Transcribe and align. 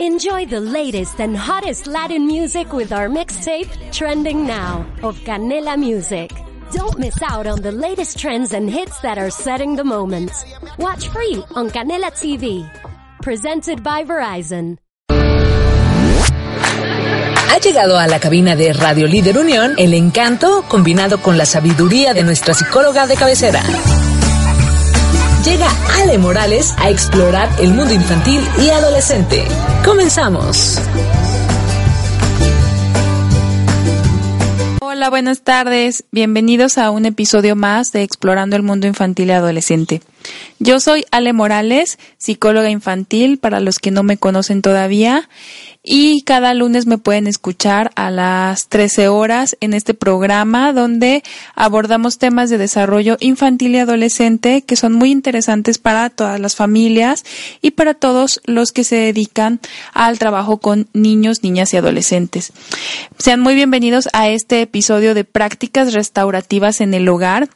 Enjoy 0.00 0.46
the 0.46 0.60
latest 0.60 1.20
and 1.20 1.36
hottest 1.36 1.88
Latin 1.88 2.24
music 2.24 2.72
with 2.72 2.92
our 2.92 3.08
mixtape, 3.08 3.68
Trending 3.90 4.46
Now, 4.46 4.86
of 5.02 5.18
Canela 5.24 5.76
Music. 5.76 6.30
Don't 6.70 7.00
miss 7.00 7.20
out 7.20 7.48
on 7.48 7.62
the 7.62 7.72
latest 7.72 8.16
trends 8.16 8.52
and 8.52 8.70
hits 8.70 9.00
that 9.00 9.18
are 9.18 9.28
setting 9.28 9.74
the 9.74 9.82
moment. 9.82 10.30
Watch 10.78 11.08
free 11.08 11.42
on 11.56 11.68
Canela 11.70 12.12
TV. 12.12 12.64
Presented 13.22 13.82
by 13.82 14.04
Verizon. 14.04 14.78
Ha 17.50 17.58
llegado 17.58 17.98
a 17.98 18.06
la 18.06 18.20
cabina 18.20 18.54
de 18.54 18.72
Radio 18.72 19.08
Líder 19.08 19.36
Unión 19.36 19.74
el 19.78 19.94
encanto 19.94 20.62
combinado 20.68 21.20
con 21.20 21.36
la 21.36 21.44
sabiduría 21.44 22.14
de 22.14 22.22
nuestra 22.22 22.54
psicóloga 22.54 23.08
de 23.08 23.16
cabecera. 23.16 23.64
Llega 25.44 25.68
Ale 26.00 26.18
Morales 26.18 26.74
a 26.78 26.90
explorar 26.90 27.48
el 27.60 27.72
mundo 27.72 27.94
infantil 27.94 28.40
y 28.60 28.70
adolescente. 28.70 29.44
Comenzamos. 29.84 30.78
Hola, 34.80 35.10
buenas 35.10 35.42
tardes. 35.42 36.04
Bienvenidos 36.10 36.76
a 36.76 36.90
un 36.90 37.06
episodio 37.06 37.54
más 37.54 37.92
de 37.92 38.02
Explorando 38.02 38.56
el 38.56 38.64
Mundo 38.64 38.88
Infantil 38.88 39.28
y 39.28 39.30
Adolescente. 39.30 40.02
Yo 40.58 40.80
soy 40.80 41.04
Ale 41.12 41.32
Morales, 41.32 42.00
psicóloga 42.16 42.68
infantil, 42.68 43.38
para 43.38 43.60
los 43.60 43.78
que 43.78 43.92
no 43.92 44.02
me 44.02 44.16
conocen 44.16 44.60
todavía, 44.60 45.28
y 45.90 46.20
cada 46.20 46.52
lunes 46.52 46.86
me 46.86 46.98
pueden 46.98 47.26
escuchar 47.26 47.90
a 47.96 48.10
las 48.10 48.68
13 48.68 49.08
horas 49.08 49.56
en 49.60 49.72
este 49.72 49.94
programa 49.94 50.74
donde 50.74 51.22
abordamos 51.54 52.18
temas 52.18 52.50
de 52.50 52.58
desarrollo 52.58 53.16
infantil 53.20 53.74
y 53.74 53.78
adolescente 53.78 54.60
que 54.60 54.76
son 54.76 54.92
muy 54.92 55.10
interesantes 55.10 55.78
para 55.78 56.10
todas 56.10 56.38
las 56.40 56.56
familias 56.56 57.24
y 57.62 57.70
para 57.70 57.94
todos 57.94 58.42
los 58.44 58.70
que 58.72 58.84
se 58.84 58.96
dedican 58.96 59.60
al 59.94 60.18
trabajo 60.18 60.58
con 60.58 60.88
niños, 60.92 61.42
niñas 61.42 61.72
y 61.72 61.78
adolescentes. 61.78 62.52
Sean 63.18 63.40
muy 63.40 63.54
bienvenidos 63.54 64.10
a 64.12 64.28
este 64.28 64.60
episodio 64.60 65.14
de 65.14 65.24
prácticas 65.24 65.94
restaurativas 65.94 66.82
en 66.82 66.92
el 66.92 67.08
hogar. 67.08 67.48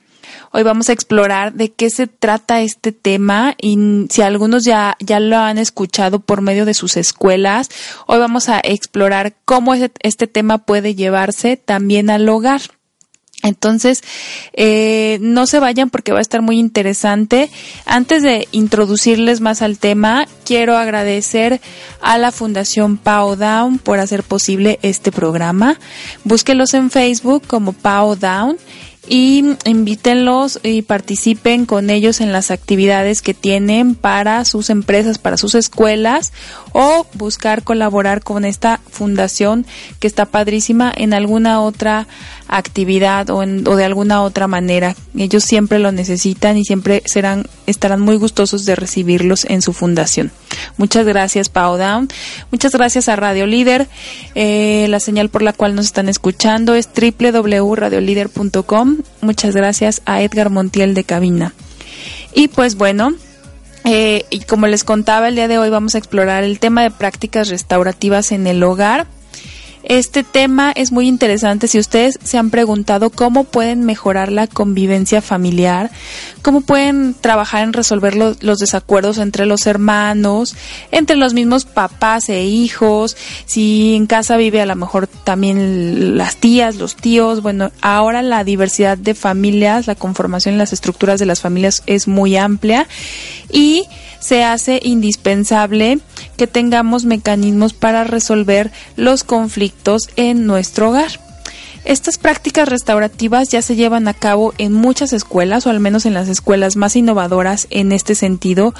Hoy 0.55 0.65
vamos 0.65 0.91
a 0.91 0.93
explorar 0.93 1.55
de 1.55 1.73
qué 1.73 1.89
se 1.89 2.07
trata 2.07 2.61
este 2.61 2.93
tema 2.93 3.55
y 3.59 4.07
si 4.11 4.21
algunos 4.21 4.65
ya, 4.65 4.99
ya 5.01 5.19
lo 5.19 5.39
han 5.39 5.57
escuchado 5.57 6.21
por 6.21 6.43
medio 6.43 6.67
de 6.67 6.75
sus 6.75 6.99
escuelas, 6.99 7.71
hoy 8.07 8.19
vamos 8.19 8.51
a 8.51 8.61
explorar 8.63 9.35
cómo 9.47 9.73
este 9.75 10.27
tema 10.27 10.59
puede 10.59 10.95
llevarse 10.95 11.57
también 11.57 12.11
al 12.11 12.29
hogar. 12.29 12.61
Entonces, 13.43 14.03
eh, 14.53 15.19
no 15.21 15.47
se 15.47 15.59
vayan 15.59 15.91
porque 15.91 16.13
va 16.13 16.19
a 16.19 16.23
estar 16.23 16.43
muy 16.43 16.59
interesante. 16.59 17.51
Antes 17.87 18.23
de 18.23 18.47
introducirles 18.53 19.41
más 19.41 19.63
al 19.63 19.79
tema, 19.79 20.29
quiero 20.45 20.77
agradecer 20.77 21.61
a 22.01 22.19
la 22.19 22.31
Fundación 22.31 22.99
Pau 22.99 23.37
Down 23.37 23.79
por 23.79 23.99
hacer 23.99 24.23
posible 24.23 24.79
este 24.83 25.11
programa. 25.11 25.81
Búsquelos 26.25 26.75
en 26.75 26.91
Facebook 26.91 27.43
como 27.49 27.73
Pau 27.73 28.15
Down 28.15 28.59
y 29.09 29.57
invítenlos 29.65 30.61
y 30.63 30.83
participen 30.83 31.67
con 31.67 31.91
ellos 31.91 32.21
en 32.21 32.33
las 32.33 32.51
actividades 32.51 33.21
que 33.21 33.35
tienen 33.35 33.95
para 33.95 34.45
sus 34.45 34.71
empresas, 34.71 35.19
para 35.19 35.37
sus 35.37 35.55
escuelas 35.55 36.33
o 36.73 37.07
buscar 37.15 37.65
colaborar 37.65 38.23
con 38.23 38.45
esta 38.45 38.81
fundación 38.91 39.67
que 39.99 40.07
está 40.07 40.27
padrísima 40.27 40.93
en 40.97 41.15
alguna 41.15 41.61
otra 41.61 42.07
actividad 42.49 43.31
o, 43.31 43.39
o 43.39 43.77
de 43.77 43.85
alguna 43.85 44.23
otra 44.23 44.47
manera. 44.47 44.95
Ellos 45.17 45.45
siempre 45.45 45.79
lo 45.79 45.93
necesitan 45.93 46.57
y 46.57 46.65
siempre 46.65 47.03
serán, 47.07 47.47
estarán 47.67 48.01
muy 48.01 48.17
gustosos 48.17 48.65
de 48.65 48.77
recibirlos 48.77 49.45
en 49.45 49.63
su 49.63 49.73
fundación. 49.73 50.31
Muchas 50.77 51.07
gracias, 51.07 51.49
Pau 51.49 51.77
Down. 51.77 52.09
Muchas 52.51 52.73
gracias 52.73 53.09
a 53.09 53.17
Radio 53.17 53.47
Líder. 53.47 53.89
Eh, 54.35 54.87
la 54.89 55.01
señal 55.01 55.29
por 55.29 55.43
la 55.43 55.53
cual 55.53 55.75
nos 55.75 55.87
están 55.87 56.09
escuchando 56.09 56.75
es 56.75 56.89
www.radiolider.com. 56.89 58.99
Muchas 59.21 59.55
gracias 59.55 60.03
a 60.05 60.23
Edgar 60.23 60.51
Montiel 60.51 60.95
de 60.95 61.05
Cabina. 61.05 61.55
Y 62.35 62.49
pues 62.49 62.77
bueno, 62.77 63.15
eh, 63.85 64.25
y 64.31 64.41
como 64.41 64.67
les 64.67 64.85
contaba, 64.85 65.29
el 65.29 65.35
día 65.35 65.49
de 65.49 65.59
hoy 65.59 65.71
vamos 65.71 65.95
a 65.95 65.99
explorar 65.99 66.45
el 66.45 66.59
tema 66.59 66.83
de 66.83 66.91
prácticas 66.91 67.49
restaurativas 67.49 68.33
en 68.33 68.47
el 68.47 68.63
hogar. 68.63 69.07
Este 69.85 70.23
tema 70.23 70.73
es 70.73 70.93
muy 70.93 71.09
interesante. 71.09 71.67
Si 71.69 71.79
ustedes 71.79 72.19
se 72.23 72.39
han 72.39 72.51
preguntado 72.51 73.11
cómo 73.11 73.45
pueden 73.45 73.85
mejorar 73.85 74.31
la 74.31 74.47
convivencia 74.47 75.21
familiar, 75.21 75.91
cómo 76.43 76.61
pueden 76.61 77.15
trabajar 77.15 77.65
en 77.65 77.73
resolver 77.73 78.15
los 78.15 78.59
desacuerdos 78.59 79.19
entre 79.19 79.47
los 79.47 79.67
hermanos, 79.67 80.55
entre 80.91 81.17
los 81.17 81.35
mismos 81.35 81.65
papás 81.65 82.29
e 82.29 82.45
hijos, 82.45 83.17
si 83.45 83.97
en 83.97 84.07
casa 84.07 84.37
vive 84.37 84.61
a 84.61 84.67
lo 84.67 84.77
mejor 84.77 85.07
también 85.07 86.17
las 86.17 86.37
tías, 86.37 86.77
los 86.77 86.97
tíos, 86.97 87.43
bueno, 87.43 87.73
ahora 87.81 88.23
la 88.23 88.45
diversidad 88.45 88.97
de 88.97 89.15
familias, 89.15 89.87
la 89.87 89.95
conformación 89.95 90.55
y 90.55 90.59
las 90.59 90.73
estructuras 90.73 91.19
de 91.19 91.27
las 91.27 91.41
familias 91.41 91.83
es 91.87 92.07
muy 92.07 92.37
amplia 92.37 92.87
y 93.51 93.85
se 94.21 94.45
hace 94.45 94.81
indispensable 94.83 95.99
que 96.37 96.47
tengamos 96.47 97.05
mecanismos 97.05 97.73
para 97.73 98.05
resolver 98.05 98.71
los 98.97 99.25
conflictos 99.25 100.09
en 100.17 100.47
nuestro 100.47 100.91
hogar. 100.91 101.21
Estas 101.85 102.17
prácticas 102.17 102.69
restaurativas 102.69 103.49
ya 103.49 103.61
se 103.61 103.75
llevan 103.75 104.07
a 104.07 104.15
cabo 104.15 104.55
en 104.57 104.73
muchas 104.73 105.13
escuelas, 105.13 105.67
o 105.67 105.71
al 105.71 105.81
menos 105.81 106.07
en 106.07 106.15
las 106.15 106.29
escuelas 106.29 106.77
más 106.77 106.95
innovadoras 106.95 107.67
en 107.71 107.91
este 107.91 108.15
sentido 108.15 108.73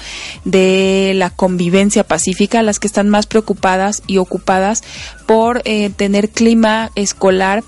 de 0.45 1.11
la 1.15 1.29
convivencia 1.29 2.05
pacífica, 2.05 2.63
las 2.63 2.79
que 2.79 2.87
están 2.87 3.09
más 3.09 3.27
preocupadas 3.27 4.03
y 4.07 4.19
ocupadas 4.19 4.83
por 5.25 5.61
eh, 5.65 5.89
tener 5.89 6.29
clima 6.29 6.91
escolar 6.95 7.63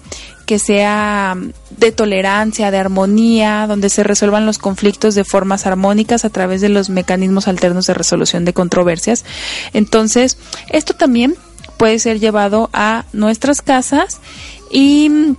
que 0.46 0.60
sea 0.60 1.36
de 1.72 1.92
tolerancia, 1.92 2.72
de 2.72 2.78
armonía, 2.78 3.66
donde 3.68 3.90
se 3.90 4.04
resuelvan 4.04 4.46
los 4.46 4.58
conflictos 4.58 5.16
de 5.16 5.24
formas 5.24 5.66
armónicas 5.66 6.26
a 6.26 6.30
través 6.30 6.62
de 6.62 6.70
los 6.70 6.90
mecanismos 6.90 7.48
alternos 7.48 7.88
de 7.88 7.94
resolución 7.94 8.46
de 8.46 8.54
controversias. 8.54 9.26
Entonces, 9.74 10.38
esto 10.70 10.94
también 10.94 11.36
puede 11.78 12.00
ser 12.00 12.20
llevado 12.20 12.70
a 12.74 13.06
nuestras 13.14 13.62
casas 13.62 14.20
y 14.72 15.36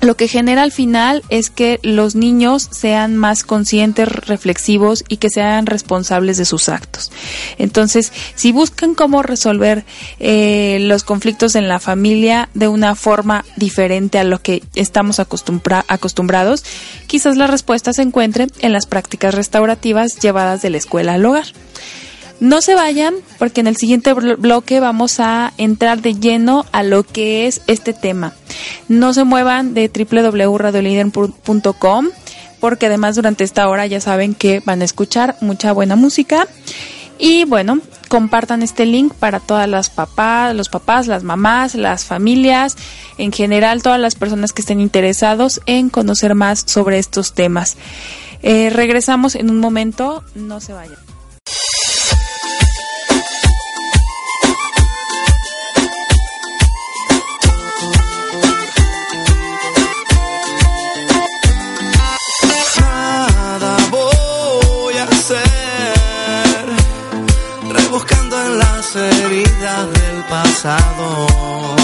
lo 0.00 0.16
que 0.16 0.28
genera 0.28 0.62
al 0.62 0.72
final 0.72 1.22
es 1.30 1.50
que 1.50 1.80
los 1.82 2.14
niños 2.14 2.68
sean 2.70 3.16
más 3.16 3.44
conscientes, 3.44 4.08
reflexivos 4.08 5.04
y 5.08 5.16
que 5.16 5.30
sean 5.30 5.66
responsables 5.66 6.36
de 6.36 6.44
sus 6.44 6.68
actos. 6.68 7.10
Entonces, 7.58 8.12
si 8.34 8.52
buscan 8.52 8.94
cómo 8.94 9.22
resolver 9.22 9.84
eh, 10.18 10.78
los 10.82 11.02
conflictos 11.02 11.54
en 11.54 11.68
la 11.68 11.80
familia 11.80 12.48
de 12.54 12.68
una 12.68 12.94
forma 12.94 13.44
diferente 13.56 14.18
a 14.18 14.24
lo 14.24 14.40
que 14.40 14.62
estamos 14.74 15.18
acostumbrados, 15.18 16.64
quizás 17.06 17.36
la 17.36 17.46
respuesta 17.46 17.92
se 17.92 18.02
encuentre 18.02 18.48
en 18.60 18.72
las 18.72 18.86
prácticas 18.86 19.34
restaurativas 19.34 20.18
llevadas 20.20 20.62
de 20.62 20.70
la 20.70 20.76
escuela 20.76 21.14
al 21.14 21.24
hogar. 21.24 21.46
No 22.38 22.60
se 22.60 22.74
vayan 22.74 23.14
porque 23.38 23.62
en 23.62 23.66
el 23.66 23.76
siguiente 23.76 24.12
bloque 24.12 24.78
vamos 24.80 25.20
a 25.20 25.54
entrar 25.56 26.02
de 26.02 26.12
lleno 26.14 26.66
a 26.72 26.82
lo 26.82 27.02
que 27.02 27.46
es 27.46 27.62
este 27.66 27.94
tema. 27.94 28.34
No 28.88 29.14
se 29.14 29.24
muevan 29.24 29.74
de 29.74 29.88
www.radioliden.com 29.88 32.08
porque 32.60 32.86
además 32.86 33.16
durante 33.16 33.44
esta 33.44 33.68
hora 33.68 33.86
ya 33.86 34.00
saben 34.00 34.34
que 34.34 34.62
van 34.64 34.82
a 34.82 34.84
escuchar 34.84 35.36
mucha 35.40 35.72
buena 35.72 35.96
música. 35.96 36.46
Y 37.18 37.44
bueno, 37.44 37.80
compartan 38.08 38.62
este 38.62 38.84
link 38.84 39.14
para 39.14 39.40
todas 39.40 39.68
las 39.68 39.88
papás, 39.88 40.54
los 40.54 40.68
papás, 40.68 41.06
las 41.06 41.22
mamás, 41.22 41.74
las 41.74 42.04
familias, 42.04 42.76
en 43.16 43.32
general 43.32 43.82
todas 43.82 44.00
las 44.00 44.14
personas 44.14 44.52
que 44.52 44.60
estén 44.60 44.80
interesados 44.80 45.62
en 45.64 45.88
conocer 45.88 46.34
más 46.34 46.64
sobre 46.66 46.98
estos 46.98 47.32
temas. 47.32 47.76
Eh, 48.42 48.68
regresamos 48.70 49.34
en 49.34 49.48
un 49.48 49.58
momento, 49.58 50.22
no 50.34 50.60
se 50.60 50.74
vayan. 50.74 51.05
Heridas 68.96 69.92
del 69.92 70.24
pasado. 70.24 71.75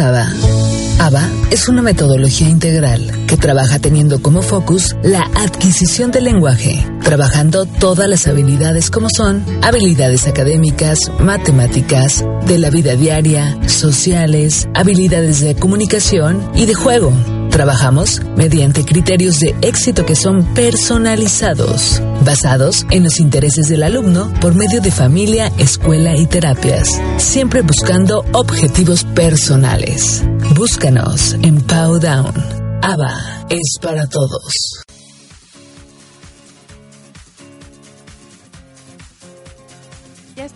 ABA 0.00 1.28
es 1.50 1.68
una 1.68 1.82
metodología 1.82 2.48
integral 2.48 3.24
que 3.26 3.36
trabaja 3.36 3.78
teniendo 3.78 4.22
como 4.22 4.42
focus 4.42 4.94
la 5.02 5.22
adquisición 5.34 6.10
del 6.10 6.24
lenguaje, 6.24 6.86
trabajando 7.02 7.66
todas 7.66 8.08
las 8.08 8.26
habilidades 8.26 8.90
como 8.90 9.08
son 9.10 9.44
habilidades 9.62 10.26
académicas, 10.26 10.98
matemáticas, 11.18 12.24
de 12.46 12.58
la 12.58 12.70
vida 12.70 12.94
diaria, 12.94 13.58
sociales, 13.66 14.68
habilidades 14.74 15.40
de 15.40 15.54
comunicación 15.56 16.50
y 16.54 16.66
de 16.66 16.74
juego. 16.74 17.12
Trabajamos 17.58 18.22
mediante 18.36 18.84
criterios 18.84 19.40
de 19.40 19.52
éxito 19.62 20.06
que 20.06 20.14
son 20.14 20.44
personalizados, 20.54 22.00
basados 22.24 22.86
en 22.92 23.02
los 23.02 23.18
intereses 23.18 23.68
del 23.68 23.82
alumno 23.82 24.32
por 24.40 24.54
medio 24.54 24.80
de 24.80 24.92
familia, 24.92 25.50
escuela 25.58 26.16
y 26.16 26.26
terapias, 26.26 26.88
siempre 27.16 27.62
buscando 27.62 28.24
objetivos 28.32 29.02
personales. 29.02 30.22
Búscanos 30.54 31.32
en 31.42 31.60
Powdown. 31.62 32.32
ABA 32.80 33.46
es 33.50 33.76
para 33.82 34.06
todos. 34.06 34.84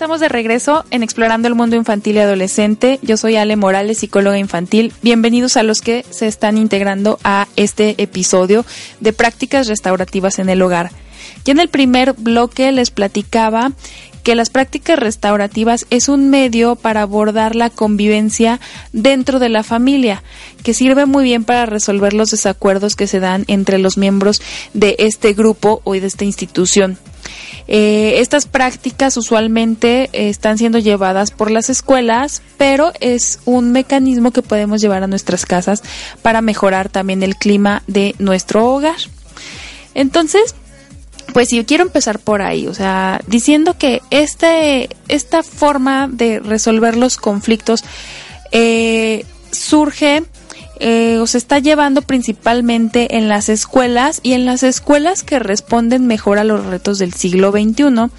Estamos 0.02 0.18
de 0.18 0.28
regreso 0.28 0.84
en 0.90 1.04
Explorando 1.04 1.46
el 1.46 1.54
Mundo 1.54 1.76
Infantil 1.76 2.16
y 2.16 2.18
Adolescente. 2.18 2.98
Yo 3.02 3.16
soy 3.16 3.36
Ale 3.36 3.54
Morales, 3.54 3.98
psicóloga 3.98 4.36
infantil. 4.36 4.92
Bienvenidos 5.00 5.56
a 5.56 5.62
los 5.62 5.80
que 5.80 6.04
se 6.10 6.26
están 6.26 6.58
integrando 6.58 7.20
a 7.22 7.46
este 7.54 7.94
episodio 8.02 8.66
de 8.98 9.12
prácticas 9.12 9.68
restaurativas 9.68 10.40
en 10.40 10.48
el 10.48 10.60
hogar. 10.60 10.90
Ya 11.44 11.52
en 11.52 11.60
el 11.60 11.68
primer 11.68 12.14
bloque 12.14 12.72
les 12.72 12.90
platicaba 12.90 13.70
que 14.22 14.34
las 14.34 14.50
prácticas 14.50 14.98
restaurativas 14.98 15.86
es 15.90 16.08
un 16.08 16.30
medio 16.30 16.76
para 16.76 17.02
abordar 17.02 17.56
la 17.56 17.70
convivencia 17.70 18.60
dentro 18.92 19.38
de 19.38 19.48
la 19.48 19.62
familia, 19.62 20.22
que 20.62 20.74
sirve 20.74 21.06
muy 21.06 21.24
bien 21.24 21.44
para 21.44 21.66
resolver 21.66 22.12
los 22.12 22.30
desacuerdos 22.30 22.96
que 22.96 23.06
se 23.06 23.20
dan 23.20 23.44
entre 23.48 23.78
los 23.78 23.98
miembros 23.98 24.40
de 24.74 24.96
este 24.98 25.32
grupo 25.32 25.80
o 25.84 25.92
de 25.92 26.06
esta 26.06 26.24
institución. 26.24 26.98
Eh, 27.68 28.14
estas 28.18 28.46
prácticas 28.46 29.16
usualmente 29.16 30.10
eh, 30.12 30.28
están 30.28 30.58
siendo 30.58 30.78
llevadas 30.78 31.30
por 31.30 31.50
las 31.50 31.70
escuelas, 31.70 32.42
pero 32.58 32.92
es 33.00 33.38
un 33.44 33.72
mecanismo 33.72 34.32
que 34.32 34.42
podemos 34.42 34.80
llevar 34.80 35.02
a 35.02 35.06
nuestras 35.06 35.46
casas 35.46 35.82
para 36.22 36.42
mejorar 36.42 36.88
también 36.88 37.22
el 37.22 37.36
clima 37.36 37.82
de 37.86 38.14
nuestro 38.18 38.66
hogar. 38.66 38.96
Entonces, 39.94 40.54
pues 41.32 41.48
yo 41.50 41.64
quiero 41.64 41.84
empezar 41.84 42.18
por 42.18 42.42
ahí, 42.42 42.66
o 42.66 42.74
sea, 42.74 43.20
diciendo 43.26 43.76
que 43.78 44.02
este, 44.10 44.88
esta 45.08 45.42
forma 45.42 46.08
de 46.08 46.40
resolver 46.40 46.96
los 46.96 47.16
conflictos 47.16 47.84
eh, 48.50 49.24
surge 49.50 50.24
eh, 50.80 51.22
se 51.26 51.38
está 51.38 51.58
llevando 51.58 52.02
principalmente 52.02 53.16
en 53.16 53.28
las 53.28 53.48
escuelas 53.48 54.20
y 54.22 54.32
en 54.32 54.46
las 54.46 54.62
escuelas 54.62 55.22
que 55.22 55.38
responden 55.38 56.06
mejor 56.06 56.38
a 56.38 56.44
los 56.44 56.64
retos 56.66 56.98
del 56.98 57.12
siglo 57.12 57.52
XXI, 57.52 58.10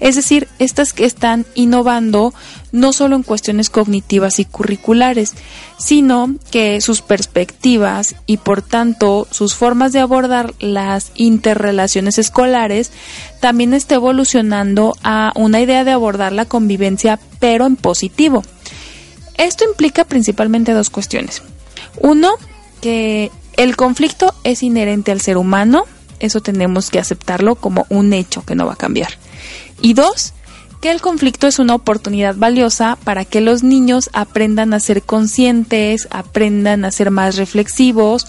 es 0.00 0.16
decir, 0.16 0.48
estas 0.58 0.92
que 0.92 1.04
están 1.04 1.46
innovando 1.54 2.32
no 2.72 2.92
solo 2.92 3.16
en 3.16 3.22
cuestiones 3.22 3.70
cognitivas 3.70 4.38
y 4.38 4.44
curriculares, 4.44 5.34
sino 5.78 6.34
que 6.50 6.80
sus 6.80 7.02
perspectivas 7.02 8.14
y 8.26 8.36
por 8.36 8.62
tanto 8.62 9.26
sus 9.30 9.54
formas 9.54 9.92
de 9.92 10.00
abordar 10.00 10.54
las 10.58 11.12
interrelaciones 11.14 12.18
escolares 12.18 12.90
también 13.40 13.74
está 13.74 13.96
evolucionando 13.96 14.94
a 15.02 15.32
una 15.36 15.60
idea 15.60 15.84
de 15.84 15.92
abordar 15.92 16.32
la 16.32 16.44
convivencia 16.44 17.18
pero 17.40 17.66
en 17.66 17.76
positivo. 17.76 18.42
Esto 19.38 19.64
implica 19.64 20.04
principalmente 20.04 20.72
dos 20.72 20.90
cuestiones. 20.90 21.42
Uno, 22.00 22.32
que 22.80 23.30
el 23.56 23.76
conflicto 23.76 24.34
es 24.44 24.62
inherente 24.62 25.12
al 25.12 25.20
ser 25.20 25.36
humano, 25.36 25.84
eso 26.20 26.40
tenemos 26.40 26.90
que 26.90 26.98
aceptarlo 26.98 27.56
como 27.56 27.86
un 27.88 28.12
hecho 28.12 28.44
que 28.44 28.54
no 28.54 28.66
va 28.66 28.74
a 28.74 28.76
cambiar. 28.76 29.18
Y 29.80 29.94
dos, 29.94 30.32
que 30.80 30.90
el 30.90 31.00
conflicto 31.00 31.46
es 31.46 31.58
una 31.58 31.74
oportunidad 31.74 32.36
valiosa 32.36 32.98
para 33.04 33.24
que 33.24 33.40
los 33.40 33.62
niños 33.62 34.10
aprendan 34.12 34.74
a 34.74 34.80
ser 34.80 35.02
conscientes, 35.02 36.08
aprendan 36.10 36.84
a 36.84 36.92
ser 36.92 37.10
más 37.10 37.36
reflexivos, 37.36 38.26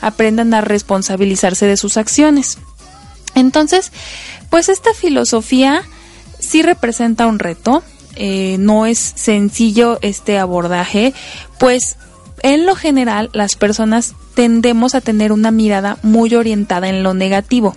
aprendan 0.00 0.54
a 0.54 0.60
responsabilizarse 0.60 1.66
de 1.66 1.76
sus 1.76 1.96
acciones. 1.96 2.58
Entonces, 3.34 3.92
pues 4.48 4.68
esta 4.68 4.92
filosofía 4.94 5.82
sí 6.38 6.62
representa 6.62 7.26
un 7.26 7.38
reto, 7.38 7.82
eh, 8.16 8.56
no 8.58 8.86
es 8.86 8.98
sencillo 8.98 9.98
este 10.02 10.38
abordaje, 10.38 11.14
pues 11.58 11.96
en 12.42 12.66
lo 12.66 12.74
general 12.74 13.30
las 13.32 13.56
personas 13.56 14.14
tendemos 14.34 14.94
a 14.94 15.00
tener 15.00 15.32
una 15.32 15.50
mirada 15.50 15.98
muy 16.02 16.34
orientada 16.34 16.88
en 16.88 17.02
lo 17.02 17.14
negativo. 17.14 17.76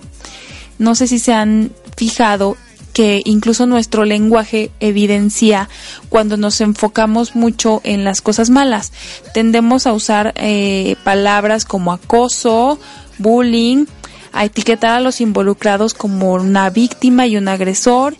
No 0.79 0.95
sé 0.95 1.07
si 1.07 1.19
se 1.19 1.33
han 1.33 1.71
fijado 1.95 2.57
que 2.93 3.21
incluso 3.25 3.65
nuestro 3.65 4.05
lenguaje 4.05 4.71
evidencia 4.79 5.67
cuando 6.09 6.37
nos 6.37 6.61
enfocamos 6.61 7.35
mucho 7.35 7.81
en 7.83 8.03
las 8.03 8.21
cosas 8.21 8.49
malas. 8.49 8.93
Tendemos 9.33 9.87
a 9.87 9.93
usar 9.93 10.33
eh, 10.35 10.95
palabras 11.03 11.65
como 11.65 11.91
acoso, 11.91 12.79
bullying, 13.17 13.85
a 14.31 14.45
etiquetar 14.45 14.91
a 14.91 14.99
los 14.99 15.21
involucrados 15.21 15.93
como 15.93 16.33
una 16.33 16.69
víctima 16.69 17.27
y 17.27 17.37
un 17.37 17.47
agresor 17.47 18.15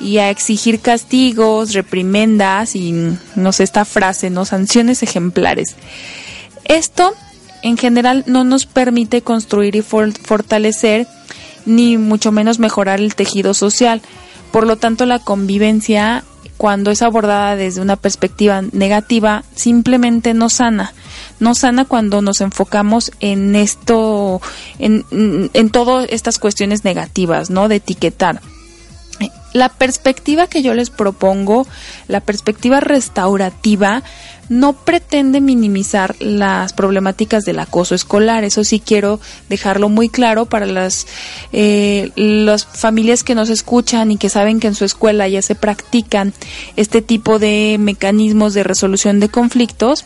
y 0.00 0.18
a 0.18 0.30
exigir 0.30 0.80
castigos, 0.80 1.72
reprimendas 1.72 2.76
y 2.76 2.92
no 3.34 3.52
sé 3.52 3.64
esta 3.64 3.84
frase, 3.84 4.30
no 4.30 4.44
sanciones 4.44 5.02
ejemplares. 5.02 5.76
Esto 6.64 7.14
en 7.62 7.76
general 7.76 8.24
no 8.26 8.44
nos 8.44 8.66
permite 8.66 9.22
construir 9.22 9.76
y 9.76 9.82
fortalecer 9.82 11.06
ni 11.64 11.98
mucho 11.98 12.32
menos 12.32 12.58
mejorar 12.58 13.00
el 13.00 13.14
tejido 13.14 13.54
social. 13.54 14.02
Por 14.52 14.66
lo 14.66 14.76
tanto, 14.76 15.06
la 15.06 15.18
convivencia 15.18 16.24
cuando 16.56 16.90
es 16.90 17.02
abordada 17.02 17.56
desde 17.56 17.82
una 17.82 17.96
perspectiva 17.96 18.62
negativa 18.72 19.44
simplemente 19.54 20.32
no 20.32 20.48
sana 20.48 20.94
no 21.40 21.54
sana 21.54 21.84
cuando 21.84 22.22
nos 22.22 22.40
enfocamos 22.40 23.12
en 23.20 23.54
esto, 23.56 24.40
en, 24.78 25.04
en 25.10 25.70
todas 25.70 26.06
estas 26.10 26.38
cuestiones 26.38 26.84
negativas, 26.84 27.50
¿no? 27.50 27.68
De 27.68 27.76
etiquetar. 27.76 28.40
La 29.56 29.70
perspectiva 29.70 30.48
que 30.48 30.60
yo 30.60 30.74
les 30.74 30.90
propongo, 30.90 31.66
la 32.08 32.20
perspectiva 32.20 32.78
restaurativa, 32.78 34.02
no 34.50 34.74
pretende 34.74 35.40
minimizar 35.40 36.14
las 36.20 36.74
problemáticas 36.74 37.46
del 37.46 37.58
acoso 37.58 37.94
escolar. 37.94 38.44
Eso 38.44 38.64
sí 38.64 38.80
quiero 38.80 39.18
dejarlo 39.48 39.88
muy 39.88 40.10
claro 40.10 40.44
para 40.44 40.66
las, 40.66 41.06
eh, 41.54 42.10
las 42.16 42.66
familias 42.66 43.24
que 43.24 43.34
nos 43.34 43.48
escuchan 43.48 44.10
y 44.10 44.18
que 44.18 44.28
saben 44.28 44.60
que 44.60 44.66
en 44.66 44.74
su 44.74 44.84
escuela 44.84 45.26
ya 45.26 45.40
se 45.40 45.54
practican 45.54 46.34
este 46.76 47.00
tipo 47.00 47.38
de 47.38 47.78
mecanismos 47.80 48.52
de 48.52 48.62
resolución 48.62 49.20
de 49.20 49.30
conflictos. 49.30 50.04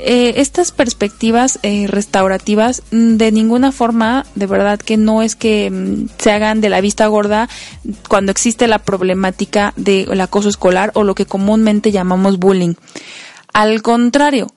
Eh, 0.00 0.40
estas 0.40 0.72
perspectivas 0.72 1.60
eh, 1.62 1.86
restaurativas 1.86 2.82
mm, 2.90 3.14
de 3.16 3.30
ninguna 3.30 3.70
forma, 3.70 4.26
de 4.34 4.46
verdad 4.46 4.80
que 4.80 4.96
no 4.96 5.22
es 5.22 5.36
que 5.36 5.70
mm, 5.70 6.08
se 6.18 6.32
hagan 6.32 6.60
de 6.60 6.68
la 6.68 6.80
vista 6.80 7.06
gorda 7.06 7.48
cuando 8.08 8.32
existe 8.32 8.66
la 8.66 8.80
problemática 8.80 9.72
del 9.76 10.20
acoso 10.20 10.48
escolar 10.48 10.90
o 10.94 11.04
lo 11.04 11.14
que 11.14 11.26
comúnmente 11.26 11.92
llamamos 11.92 12.38
bullying. 12.38 12.74
Al 13.52 13.82
contrario, 13.82 14.48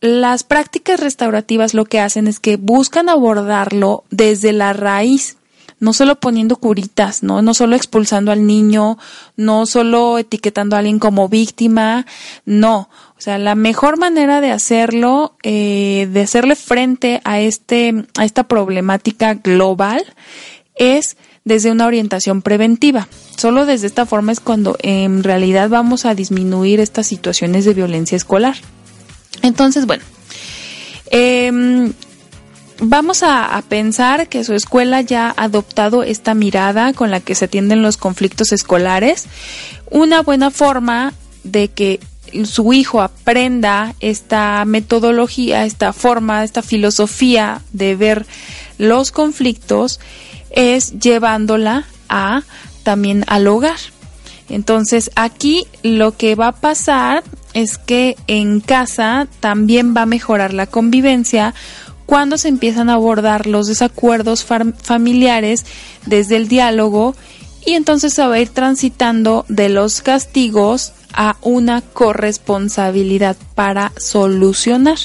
las 0.00 0.42
prácticas 0.42 0.98
restaurativas 0.98 1.72
lo 1.72 1.84
que 1.84 2.00
hacen 2.00 2.26
es 2.26 2.40
que 2.40 2.56
buscan 2.56 3.08
abordarlo 3.08 4.02
desde 4.10 4.52
la 4.52 4.72
raíz 4.72 5.36
no 5.80 5.94
solo 5.94 6.20
poniendo 6.20 6.56
curitas, 6.56 7.22
¿no? 7.22 7.42
No 7.42 7.54
solo 7.54 7.74
expulsando 7.74 8.30
al 8.30 8.46
niño, 8.46 8.98
no 9.36 9.66
solo 9.66 10.18
etiquetando 10.18 10.76
a 10.76 10.80
alguien 10.80 10.98
como 10.98 11.28
víctima, 11.28 12.06
no. 12.44 12.90
O 13.18 13.20
sea, 13.20 13.38
la 13.38 13.54
mejor 13.54 13.98
manera 13.98 14.40
de 14.40 14.50
hacerlo, 14.50 15.34
eh, 15.42 16.08
de 16.12 16.20
hacerle 16.20 16.54
frente 16.54 17.20
a 17.24 17.40
este, 17.40 18.04
a 18.16 18.24
esta 18.24 18.44
problemática 18.44 19.34
global, 19.34 20.04
es 20.74 21.16
desde 21.44 21.70
una 21.70 21.86
orientación 21.86 22.42
preventiva. 22.42 23.08
Solo 23.36 23.64
desde 23.64 23.86
esta 23.86 24.04
forma 24.04 24.32
es 24.32 24.40
cuando 24.40 24.76
en 24.82 25.24
realidad 25.24 25.70
vamos 25.70 26.04
a 26.04 26.14
disminuir 26.14 26.78
estas 26.80 27.06
situaciones 27.06 27.64
de 27.64 27.74
violencia 27.74 28.16
escolar. 28.16 28.56
Entonces, 29.42 29.86
bueno, 29.86 30.04
eh, 31.10 31.92
vamos 32.80 33.22
a, 33.22 33.62
pensar 33.68 34.28
que 34.28 34.44
su 34.44 34.54
escuela 34.54 35.00
ya 35.00 35.28
ha 35.36 35.44
adoptado 35.44 36.02
esta 36.02 36.34
mirada 36.34 36.92
con 36.92 37.10
la 37.10 37.20
que 37.20 37.34
se 37.34 37.44
atienden 37.44 37.82
los 37.82 37.96
conflictos 37.96 38.52
escolares. 38.52 39.26
Una 39.90 40.22
buena 40.22 40.50
forma 40.50 41.12
de 41.44 41.68
que 41.68 42.00
su 42.44 42.72
hijo 42.72 43.00
aprenda 43.00 43.94
esta 44.00 44.64
metodología, 44.64 45.64
esta 45.64 45.92
forma, 45.92 46.44
esta 46.44 46.62
filosofía 46.62 47.60
de 47.72 47.96
ver 47.96 48.26
los 48.78 49.10
conflictos 49.10 50.00
es 50.50 50.98
llevándola 50.98 51.86
a 52.08 52.42
también 52.82 53.24
al 53.26 53.46
hogar. 53.46 53.78
Entonces 54.48 55.10
aquí 55.14 55.66
lo 55.82 56.16
que 56.16 56.34
va 56.34 56.48
a 56.48 56.52
pasar 56.52 57.22
es 57.52 57.78
que 57.78 58.16
en 58.26 58.60
casa 58.60 59.26
también 59.40 59.94
va 59.96 60.02
a 60.02 60.06
mejorar 60.06 60.54
la 60.54 60.66
convivencia 60.66 61.54
cuando 62.10 62.38
se 62.38 62.48
empiezan 62.48 62.90
a 62.90 62.94
abordar 62.94 63.46
los 63.46 63.68
desacuerdos 63.68 64.44
familiares 64.44 65.64
desde 66.06 66.34
el 66.34 66.48
diálogo 66.48 67.14
y 67.64 67.74
entonces 67.74 68.12
se 68.12 68.26
va 68.26 68.34
a 68.34 68.40
ir 68.40 68.48
transitando 68.48 69.44
de 69.48 69.68
los 69.68 70.02
castigos 70.02 70.92
a 71.12 71.36
una 71.40 71.82
corresponsabilidad 71.82 73.36
para 73.54 73.92
solucionar. 73.96 74.98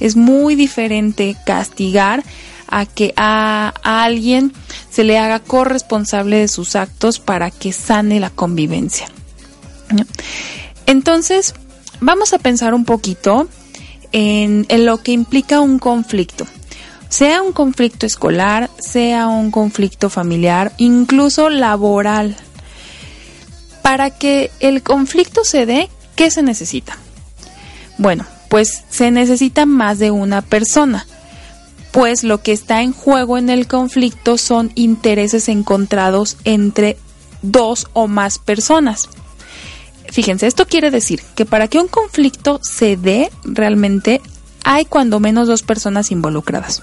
Es 0.00 0.16
muy 0.16 0.54
diferente 0.54 1.36
castigar 1.44 2.24
a 2.66 2.86
que 2.86 3.12
a, 3.18 3.74
alguien 3.82 4.54
se 4.88 5.04
le 5.04 5.18
haga 5.18 5.38
corresponsable 5.38 6.38
de 6.38 6.48
sus 6.48 6.76
actos 6.76 7.18
para 7.18 7.50
que 7.50 7.74
sane 7.74 8.20
la 8.20 8.30
convivencia. 8.30 9.06
Entonces, 10.86 11.52
vamos 12.00 12.32
a 12.32 12.38
pensar 12.38 12.72
un 12.72 12.86
poquito 12.86 13.48
en, 14.12 14.66
lo 14.84 14.98
que 14.98 15.12
implica 15.12 15.60
un 15.60 15.78
conflicto 15.78 16.46
sea 17.08 17.42
un 17.42 17.52
conflicto 17.52 18.06
escolar, 18.06 18.70
sea 18.78 19.28
un 19.28 19.50
conflicto 19.50 20.08
familiar, 20.08 20.72
incluso 20.78 21.50
laboral. 21.50 22.34
Para 23.82 24.08
que 24.08 24.50
el 24.60 24.82
conflicto 24.82 25.44
se 25.44 25.66
dé, 25.66 25.90
¿qué 26.16 26.30
se 26.30 26.42
necesita? 26.42 26.96
Bueno, 27.98 28.24
pues 28.48 28.84
se 28.88 29.10
necesita 29.10 29.66
más 29.66 29.98
de 29.98 30.10
una 30.10 30.40
persona, 30.40 31.06
pues 31.90 32.24
lo 32.24 32.42
que 32.42 32.52
está 32.52 32.80
en 32.80 32.94
juego 32.94 33.36
en 33.36 33.50
el 33.50 33.66
conflicto 33.66 34.38
son 34.38 34.72
intereses 34.74 35.50
encontrados 35.50 36.38
entre 36.44 36.96
dos 37.42 37.88
o 37.92 38.08
más 38.08 38.38
personas. 38.38 39.10
Fíjense, 40.12 40.46
esto 40.46 40.66
quiere 40.66 40.90
decir 40.90 41.22
que 41.34 41.46
para 41.46 41.68
que 41.68 41.78
un 41.78 41.88
conflicto 41.88 42.60
se 42.62 42.98
dé 42.98 43.30
realmente 43.44 44.20
hay 44.62 44.84
cuando 44.84 45.20
menos 45.20 45.48
dos 45.48 45.62
personas 45.62 46.10
involucradas. 46.10 46.82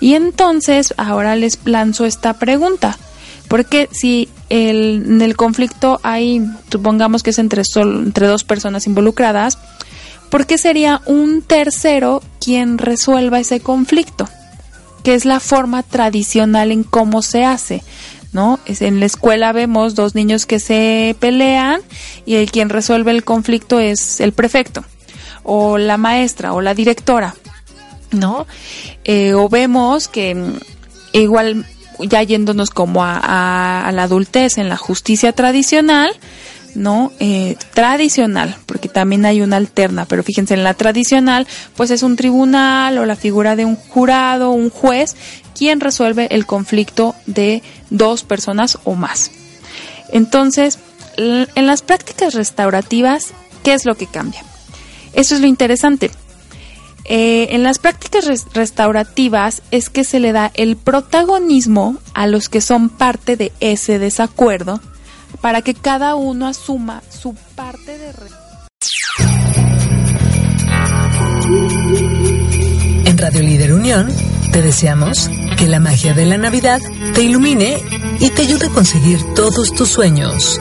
Y 0.00 0.14
entonces 0.14 0.94
ahora 0.96 1.36
les 1.36 1.58
lanzo 1.66 2.06
esta 2.06 2.34
pregunta. 2.34 2.98
Porque 3.46 3.88
si 3.92 4.28
en 4.48 5.20
el 5.20 5.36
conflicto 5.36 6.00
hay, 6.02 6.40
supongamos 6.70 7.22
que 7.22 7.30
es 7.30 7.38
entre, 7.38 7.62
entre 7.74 8.26
dos 8.26 8.44
personas 8.44 8.86
involucradas, 8.86 9.58
¿por 10.30 10.46
qué 10.46 10.56
sería 10.56 11.02
un 11.04 11.42
tercero 11.42 12.22
quien 12.40 12.78
resuelva 12.78 13.40
ese 13.40 13.60
conflicto? 13.60 14.28
Que 15.02 15.14
es 15.14 15.26
la 15.26 15.40
forma 15.40 15.82
tradicional 15.82 16.72
en 16.72 16.84
cómo 16.84 17.20
se 17.20 17.44
hace. 17.44 17.82
¿No? 18.32 18.60
En 18.66 19.00
la 19.00 19.06
escuela 19.06 19.52
vemos 19.52 19.94
dos 19.94 20.14
niños 20.14 20.46
que 20.46 20.60
se 20.60 21.16
pelean 21.18 21.80
y 22.26 22.36
el 22.36 22.50
quien 22.50 22.68
resuelve 22.68 23.10
el 23.10 23.24
conflicto 23.24 23.80
es 23.80 24.20
el 24.20 24.32
prefecto 24.32 24.84
o 25.42 25.78
la 25.78 25.96
maestra 25.96 26.52
o 26.52 26.60
la 26.60 26.74
directora, 26.74 27.34
¿no? 28.12 28.46
Eh, 29.04 29.34
o 29.34 29.48
vemos 29.48 30.08
que 30.08 30.34
mm, 30.34 30.52
igual 31.12 31.66
ya 31.98 32.22
yéndonos 32.22 32.70
como 32.70 33.04
a, 33.04 33.86
a 33.86 33.92
la 33.92 34.04
adultez 34.04 34.58
en 34.58 34.68
la 34.68 34.76
justicia 34.76 35.32
tradicional, 35.32 36.10
¿no? 36.74 37.12
Eh, 37.20 37.56
tradicional, 37.74 38.56
porque 38.66 38.88
también 38.88 39.24
hay 39.26 39.42
una 39.42 39.56
alterna, 39.56 40.04
pero 40.06 40.22
fíjense, 40.22 40.54
en 40.54 40.64
la 40.64 40.74
tradicional, 40.74 41.46
pues 41.76 41.90
es 41.90 42.02
un 42.02 42.16
tribunal 42.16 42.98
o 42.98 43.06
la 43.06 43.16
figura 43.16 43.56
de 43.56 43.64
un 43.64 43.76
jurado, 43.76 44.50
un 44.50 44.70
juez, 44.70 45.16
quien 45.60 45.80
resuelve 45.80 46.26
el 46.30 46.46
conflicto 46.46 47.14
de 47.26 47.62
dos 47.90 48.24
personas 48.24 48.78
o 48.84 48.94
más. 48.94 49.30
Entonces, 50.10 50.78
en 51.18 51.66
las 51.66 51.82
prácticas 51.82 52.32
restaurativas, 52.32 53.34
¿qué 53.62 53.74
es 53.74 53.84
lo 53.84 53.94
que 53.94 54.06
cambia? 54.06 54.42
Eso 55.12 55.34
es 55.34 55.42
lo 55.42 55.46
interesante. 55.46 56.10
Eh, 57.04 57.48
en 57.50 57.62
las 57.62 57.78
prácticas 57.78 58.24
restaurativas 58.54 59.60
es 59.70 59.90
que 59.90 60.04
se 60.04 60.18
le 60.18 60.32
da 60.32 60.50
el 60.54 60.78
protagonismo 60.78 61.98
a 62.14 62.26
los 62.26 62.48
que 62.48 62.62
son 62.62 62.88
parte 62.88 63.36
de 63.36 63.52
ese 63.60 63.98
desacuerdo 63.98 64.80
para 65.42 65.60
que 65.60 65.74
cada 65.74 66.14
uno 66.14 66.46
asuma 66.46 67.02
su 67.10 67.34
parte 67.54 67.98
de... 67.98 68.14
En 73.04 73.18
Radio 73.18 73.42
Líder 73.42 73.74
Unión 73.74 74.08
te 74.52 74.62
deseamos 74.62 75.28
que 75.60 75.68
la 75.68 75.78
magia 75.78 76.14
de 76.14 76.24
la 76.24 76.38
Navidad 76.38 76.80
te 77.12 77.22
ilumine 77.22 77.82
y 78.18 78.30
te 78.30 78.42
ayude 78.42 78.68
a 78.68 78.70
conseguir 78.70 79.18
todos 79.34 79.74
tus 79.74 79.90
sueños. 79.90 80.58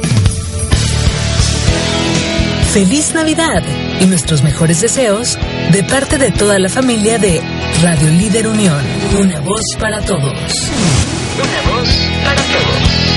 ¡Feliz 2.74 3.14
Navidad! 3.14 3.64
Y 4.02 4.08
nuestros 4.08 4.44
mejores 4.44 4.82
deseos 4.82 5.38
de 5.72 5.84
parte 5.86 6.18
de 6.18 6.32
toda 6.32 6.60
la 6.60 6.68
familia 6.68 7.18
de 7.18 7.42
Radio 7.82 8.10
Líder 8.10 8.48
Unión. 8.48 8.84
Una 9.18 9.40
voz 9.40 9.64
para 9.80 10.02
todos. 10.02 10.22
Una 10.22 11.72
voz 11.72 11.90
para 12.26 12.42
todos. 12.42 13.09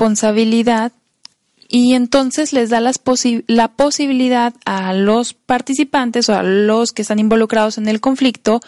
Responsabilidad 0.00 0.92
y 1.68 1.92
entonces 1.92 2.54
les 2.54 2.70
da 2.70 2.80
la 2.80 3.68
posibilidad 3.68 4.54
a 4.64 4.94
los 4.94 5.34
participantes 5.34 6.30
o 6.30 6.34
a 6.34 6.42
los 6.42 6.92
que 6.92 7.02
están 7.02 7.18
involucrados 7.18 7.76
en 7.76 7.86
el 7.86 8.00
conflicto 8.00 8.60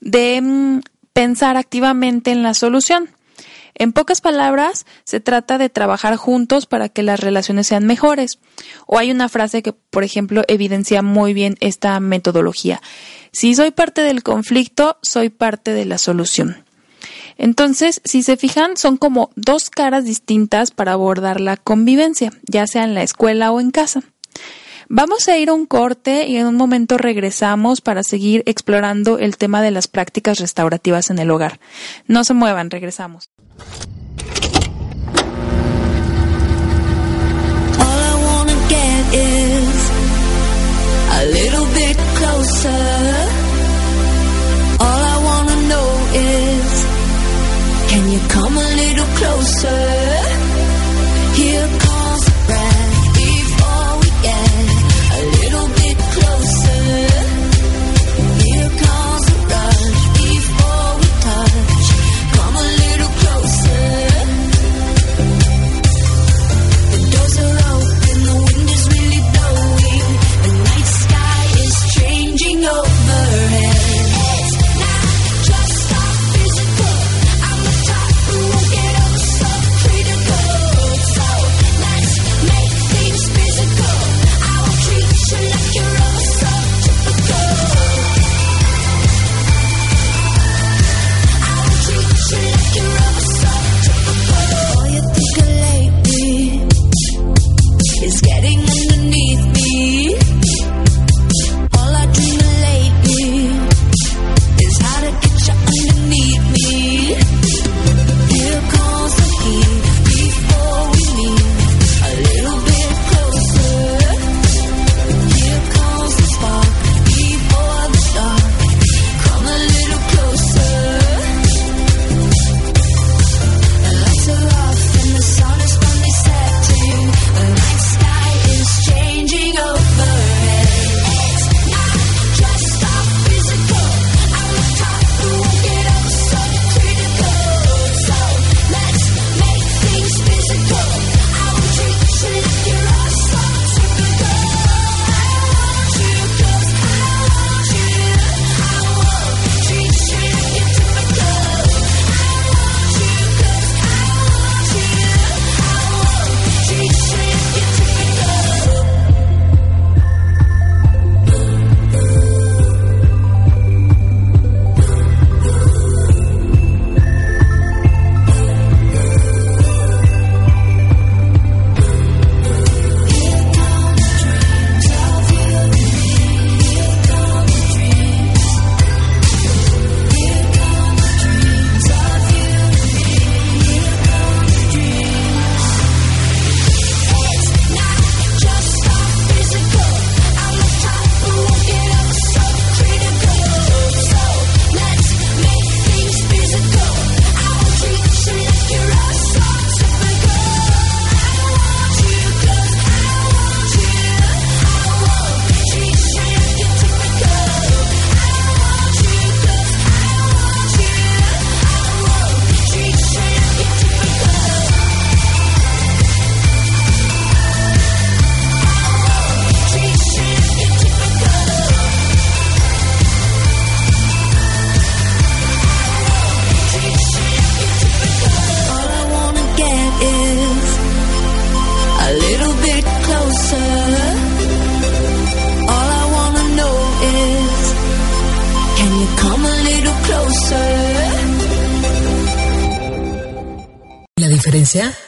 de 0.00 0.40
mm, 0.40 0.80
pensar 1.12 1.56
activamente 1.56 2.30
en 2.30 2.44
la 2.44 2.54
solución. 2.54 3.10
En 3.74 3.92
pocas 3.92 4.20
palabras, 4.20 4.86
se 5.02 5.18
trata 5.18 5.58
de 5.58 5.68
trabajar 5.68 6.14
juntos 6.14 6.66
para 6.66 6.88
que 6.88 7.02
las 7.02 7.18
relaciones 7.18 7.66
sean 7.66 7.84
mejores. 7.84 8.38
O 8.86 8.98
hay 8.98 9.10
una 9.10 9.28
frase 9.28 9.62
que, 9.62 9.72
por 9.72 10.04
ejemplo, 10.04 10.44
evidencia 10.46 11.02
muy 11.02 11.34
bien 11.34 11.56
esta 11.58 11.98
metodología. 11.98 12.80
Si 13.32 13.56
soy 13.56 13.72
parte 13.72 14.02
del 14.02 14.22
conflicto, 14.22 14.96
soy 15.02 15.28
parte 15.28 15.74
de 15.74 15.86
la 15.86 15.98
solución. 15.98 16.67
Entonces, 17.38 18.02
si 18.04 18.22
se 18.22 18.36
fijan, 18.36 18.76
son 18.76 18.96
como 18.96 19.30
dos 19.36 19.70
caras 19.70 20.04
distintas 20.04 20.72
para 20.72 20.92
abordar 20.92 21.40
la 21.40 21.56
convivencia, 21.56 22.32
ya 22.42 22.66
sea 22.66 22.84
en 22.84 22.94
la 22.94 23.04
escuela 23.04 23.52
o 23.52 23.60
en 23.60 23.70
casa. 23.70 24.02
Vamos 24.90 25.28
a 25.28 25.36
ir 25.36 25.50
a 25.50 25.52
un 25.52 25.66
corte 25.66 26.26
y 26.26 26.36
en 26.36 26.46
un 26.46 26.56
momento 26.56 26.98
regresamos 26.98 27.80
para 27.80 28.02
seguir 28.02 28.42
explorando 28.46 29.18
el 29.18 29.36
tema 29.36 29.62
de 29.62 29.70
las 29.70 29.86
prácticas 29.86 30.38
restaurativas 30.38 31.10
en 31.10 31.18
el 31.18 31.30
hogar. 31.30 31.60
No 32.06 32.24
se 32.24 32.34
muevan, 32.34 32.70
regresamos. 32.70 33.30
Little 49.48 49.97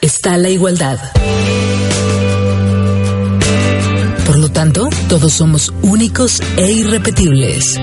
está 0.01 0.37
la 0.37 0.49
igualdad. 0.49 0.97
Por 4.25 4.39
lo 4.39 4.49
tanto, 4.49 4.89
todos 5.07 5.33
somos 5.33 5.71
únicos 5.83 6.41
e 6.57 6.71
irrepetibles. 6.71 7.75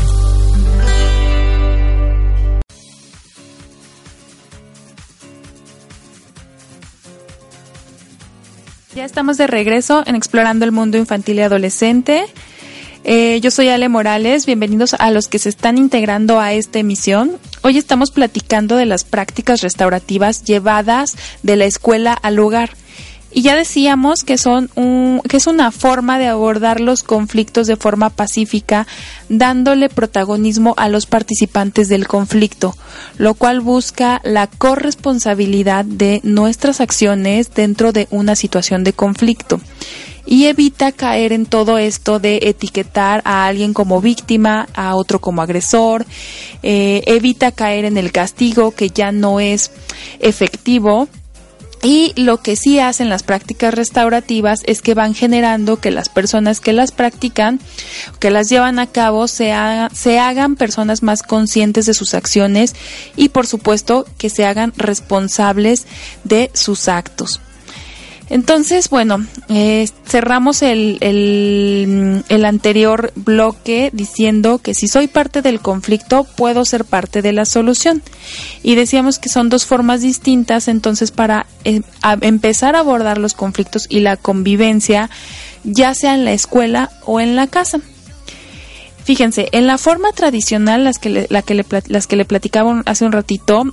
Ya 8.94 9.04
estamos 9.06 9.38
de 9.38 9.46
regreso 9.46 10.02
en 10.06 10.16
Explorando 10.16 10.64
el 10.64 10.72
Mundo 10.72 10.98
Infantil 10.98 11.38
y 11.38 11.42
Adolescente. 11.42 12.26
Eh, 13.04 13.40
yo 13.40 13.50
soy 13.50 13.68
Ale 13.68 13.88
Morales, 13.88 14.46
bienvenidos 14.46 14.94
a 14.94 15.10
los 15.10 15.26
que 15.26 15.38
se 15.38 15.48
están 15.48 15.76
integrando 15.78 16.38
a 16.38 16.52
esta 16.52 16.78
emisión. 16.78 17.38
Hoy 17.62 17.78
estamos 17.78 18.10
platicando 18.12 18.76
de 18.76 18.86
las 18.86 19.04
prácticas 19.04 19.60
restaurativas 19.62 20.44
llevadas 20.44 21.16
de 21.42 21.56
la 21.56 21.64
escuela 21.64 22.12
al 22.12 22.38
hogar. 22.38 22.70
Y 23.34 23.42
ya 23.42 23.56
decíamos 23.56 24.24
que 24.24 24.36
son 24.36 24.70
un, 24.74 25.22
que 25.26 25.38
es 25.38 25.46
una 25.46 25.70
forma 25.70 26.18
de 26.18 26.28
abordar 26.28 26.80
los 26.80 27.02
conflictos 27.02 27.66
de 27.66 27.76
forma 27.76 28.10
pacífica, 28.10 28.86
dándole 29.30 29.88
protagonismo 29.88 30.74
a 30.76 30.88
los 30.88 31.06
participantes 31.06 31.88
del 31.88 32.06
conflicto, 32.06 32.76
lo 33.16 33.32
cual 33.34 33.60
busca 33.60 34.20
la 34.22 34.46
corresponsabilidad 34.46 35.86
de 35.86 36.20
nuestras 36.24 36.80
acciones 36.82 37.54
dentro 37.54 37.92
de 37.92 38.06
una 38.10 38.36
situación 38.36 38.84
de 38.84 38.92
conflicto. 38.92 39.60
Y 40.24 40.44
evita 40.44 40.92
caer 40.92 41.32
en 41.32 41.46
todo 41.46 41.78
esto 41.78 42.20
de 42.20 42.38
etiquetar 42.42 43.22
a 43.24 43.46
alguien 43.46 43.72
como 43.72 44.00
víctima, 44.00 44.68
a 44.74 44.94
otro 44.94 45.20
como 45.20 45.42
agresor, 45.42 46.06
eh, 46.62 47.02
evita 47.06 47.50
caer 47.50 47.86
en 47.86 47.96
el 47.96 48.12
castigo 48.12 48.70
que 48.70 48.90
ya 48.90 49.10
no 49.10 49.40
es 49.40 49.72
efectivo 50.20 51.08
y 51.82 52.12
lo 52.16 52.38
que 52.38 52.54
sí 52.54 52.78
hacen 52.78 53.08
las 53.08 53.24
prácticas 53.24 53.74
restaurativas 53.74 54.60
es 54.66 54.82
que 54.82 54.94
van 54.94 55.14
generando 55.14 55.80
que 55.80 55.90
las 55.90 56.08
personas 56.08 56.60
que 56.60 56.72
las 56.72 56.92
practican, 56.92 57.58
que 58.20 58.30
las 58.30 58.48
llevan 58.48 58.78
a 58.78 58.86
cabo, 58.86 59.26
se, 59.26 59.52
se 59.92 60.18
hagan 60.20 60.54
personas 60.54 61.02
más 61.02 61.24
conscientes 61.24 61.86
de 61.86 61.94
sus 61.94 62.14
acciones 62.14 62.74
y 63.16 63.30
por 63.30 63.48
supuesto 63.48 64.06
que 64.16 64.30
se 64.30 64.46
hagan 64.46 64.72
responsables 64.76 65.86
de 66.22 66.50
sus 66.54 66.88
actos. 66.88 67.40
Entonces, 68.30 68.88
bueno, 68.88 69.26
eh, 69.48 69.88
cerramos 70.06 70.62
el, 70.62 70.96
el, 71.00 72.24
el 72.28 72.44
anterior 72.44 73.12
bloque 73.14 73.90
diciendo 73.92 74.58
que 74.58 74.74
si 74.74 74.88
soy 74.88 75.06
parte 75.06 75.42
del 75.42 75.60
conflicto, 75.60 76.24
puedo 76.24 76.64
ser 76.64 76.84
parte 76.84 77.20
de 77.20 77.32
la 77.32 77.44
solución. 77.44 78.02
Y 78.62 78.74
decíamos 78.74 79.18
que 79.18 79.28
son 79.28 79.48
dos 79.48 79.66
formas 79.66 80.00
distintas, 80.00 80.68
entonces 80.68 81.10
para 81.10 81.46
eh, 81.64 81.82
empezar 82.22 82.74
a 82.74 82.80
abordar 82.80 83.18
los 83.18 83.34
conflictos 83.34 83.86
y 83.90 84.00
la 84.00 84.16
convivencia, 84.16 85.10
ya 85.64 85.94
sea 85.94 86.14
en 86.14 86.24
la 86.24 86.32
escuela 86.32 86.90
o 87.04 87.20
en 87.20 87.36
la 87.36 87.48
casa. 87.48 87.80
Fíjense, 89.04 89.48
en 89.52 89.66
la 89.66 89.78
forma 89.78 90.12
tradicional, 90.12 90.84
las 90.84 90.98
que 90.98 91.10
le, 91.10 91.26
la 91.28 91.42
que 91.42 91.54
le 91.54 91.66
las 91.88 92.06
que 92.06 92.16
le 92.16 92.24
platicaba 92.24 92.82
hace 92.86 93.04
un 93.04 93.12
ratito, 93.12 93.64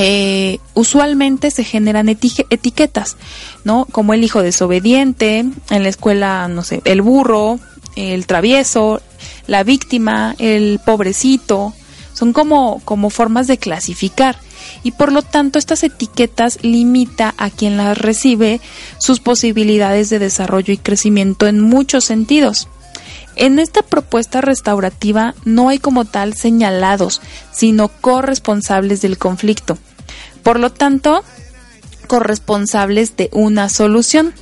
eh, 0.00 0.60
usualmente 0.74 1.50
se 1.50 1.64
generan 1.64 2.08
etiquetas, 2.08 3.16
¿no? 3.64 3.84
Como 3.90 4.14
el 4.14 4.22
hijo 4.22 4.42
desobediente, 4.42 5.38
en 5.38 5.82
la 5.82 5.88
escuela, 5.88 6.46
no 6.46 6.62
sé, 6.62 6.82
el 6.84 7.02
burro, 7.02 7.58
el 7.96 8.26
travieso, 8.26 9.02
la 9.48 9.64
víctima, 9.64 10.36
el 10.38 10.80
pobrecito, 10.84 11.74
son 12.12 12.32
como, 12.32 12.80
como 12.84 13.10
formas 13.10 13.48
de 13.48 13.58
clasificar. 13.58 14.38
Y 14.84 14.92
por 14.92 15.10
lo 15.10 15.22
tanto, 15.22 15.58
estas 15.58 15.82
etiquetas 15.82 16.62
limita 16.62 17.34
a 17.36 17.50
quien 17.50 17.76
las 17.76 17.98
recibe 17.98 18.60
sus 18.98 19.18
posibilidades 19.18 20.10
de 20.10 20.20
desarrollo 20.20 20.72
y 20.72 20.78
crecimiento 20.78 21.48
en 21.48 21.60
muchos 21.60 22.04
sentidos. 22.04 22.68
En 23.34 23.58
esta 23.58 23.82
propuesta 23.82 24.40
restaurativa 24.42 25.34
no 25.44 25.68
hay 25.68 25.78
como 25.78 26.04
tal 26.04 26.34
señalados, 26.34 27.20
sino 27.52 27.88
corresponsables 27.88 29.00
del 29.00 29.18
conflicto. 29.18 29.78
Por 30.42 30.60
lo 30.60 30.70
tanto, 30.70 31.22
corresponsables 32.06 33.16
de 33.16 33.30
una 33.32 33.68
solución. 33.68 34.34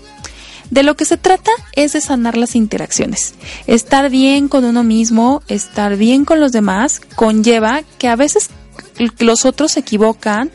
De 0.70 0.82
lo 0.82 0.96
que 0.96 1.04
se 1.04 1.16
trata 1.16 1.50
es 1.74 1.92
de 1.92 2.00
sanar 2.00 2.37
las 2.37 2.56
interacciones. 2.56 3.35
Estar 3.66 4.11
bien 4.11 4.48
con 4.48 4.64
uno 4.64 4.82
mismo, 4.82 5.42
estar 5.46 5.96
bien 5.96 6.24
con 6.24 6.40
los 6.40 6.52
demás, 6.52 7.00
conlleva 7.14 7.82
que 7.98 8.09
a 8.09 8.16
veces 8.16 8.50
los 9.18 9.44
otros 9.44 9.72
se 9.72 9.80
equivocan, 9.80 10.50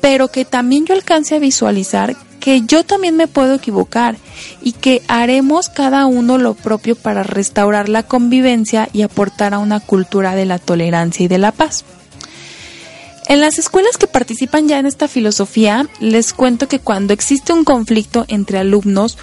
pero 0.00 0.28
que 0.28 0.44
también 0.44 0.86
yo 0.86 0.94
alcance 0.94 1.34
a 1.34 1.38
visualizar 1.38 2.16
que 2.42 2.62
yo 2.62 2.82
también 2.82 3.16
me 3.16 3.28
puedo 3.28 3.54
equivocar 3.54 4.16
y 4.60 4.72
que 4.72 5.00
haremos 5.06 5.68
cada 5.68 6.06
uno 6.06 6.38
lo 6.38 6.54
propio 6.54 6.96
para 6.96 7.22
restaurar 7.22 7.88
la 7.88 8.02
convivencia 8.02 8.88
y 8.92 9.02
aportar 9.02 9.54
a 9.54 9.60
una 9.60 9.78
cultura 9.78 10.34
de 10.34 10.44
la 10.44 10.58
tolerancia 10.58 11.24
y 11.24 11.28
de 11.28 11.38
la 11.38 11.52
paz. 11.52 11.84
En 13.26 13.40
las 13.40 13.58
escuelas 13.58 13.96
que 13.98 14.06
participan 14.06 14.68
ya 14.68 14.78
en 14.78 14.86
esta 14.86 15.08
filosofía, 15.08 15.86
les 16.00 16.32
cuento 16.32 16.68
que 16.68 16.80
cuando 16.80 17.12
existe 17.12 17.52
un 17.52 17.64
conflicto 17.64 18.24
entre 18.28 18.58
alumnos, 18.58 19.16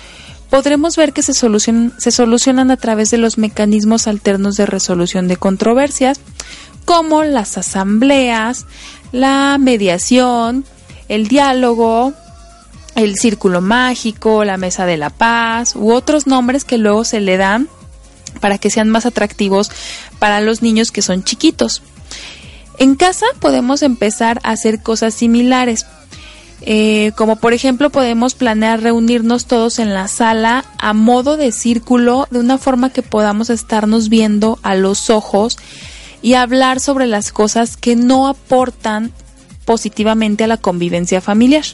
podremos 0.50 0.96
ver 0.96 1.14
que 1.14 1.22
se 1.22 1.34
solucionan, 1.34 2.72
a 2.72 2.78
través 2.78 3.12
de 3.12 3.18
los 3.18 3.38
mecanismos 3.38 4.08
alternos 4.08 4.56
de 4.56 4.66
resolución 4.66 5.28
de 5.28 5.38
controversias, 5.38 6.20
como 6.86 7.24
las 7.24 7.58
asambleas, 7.58 8.66
la 9.12 9.58
mediación, 9.60 10.66
el 11.08 11.28
diálogo, 11.28 12.14
el 12.96 13.18
círculo 13.18 13.62
mágico, 13.62 14.44
la 14.44 14.58
mesa 14.58 14.86
de 14.86 14.98
la 14.98 15.10
paz 15.10 15.76
u 15.76 15.92
otros 15.92 16.26
nombres 16.26 16.64
que 16.66 16.78
luego 16.78 17.04
se 17.04 17.20
le 17.20 17.38
dan 17.38 17.70
para 18.42 18.58
que 18.58 18.70
sean 18.70 18.90
más 18.90 19.06
atractivos 19.06 19.72
para 20.20 20.42
los 20.42 20.62
niños 20.62 20.92
que 20.92 21.02
son 21.02 21.24
chiquitos. 21.24 21.82
En 22.80 22.96
casa 22.96 23.26
podemos 23.42 23.84
empezar 23.84 24.40
a 24.44 24.52
hacer 24.52 24.82
cosas 24.82 25.14
similares, 25.14 25.86
eh, 26.62 27.12
como 27.18 27.36
por 27.36 27.54
ejemplo 27.54 27.90
podemos 27.90 28.36
planear 28.36 28.82
reunirnos 28.82 29.46
todos 29.46 29.80
en 29.80 29.94
la 29.94 30.08
sala 30.08 30.64
a 30.78 30.94
modo 30.94 31.36
de 31.36 31.52
círculo, 31.52 32.26
de 32.32 32.40
una 32.40 32.58
forma 32.58 32.90
que 32.90 33.02
podamos 33.02 33.50
estarnos 33.50 34.08
viendo 34.08 34.60
a 34.64 34.76
los 34.76 35.10
ojos 35.10 35.58
y 36.22 36.36
hablar 36.36 36.80
sobre 36.80 37.06
las 37.06 37.34
cosas 37.34 37.76
que 37.76 37.98
no 37.98 38.28
aportan 38.28 39.12
positivamente 39.66 40.46
a 40.46 40.48
la 40.48 40.58
convivencia 40.58 41.20
familiar. 41.20 41.66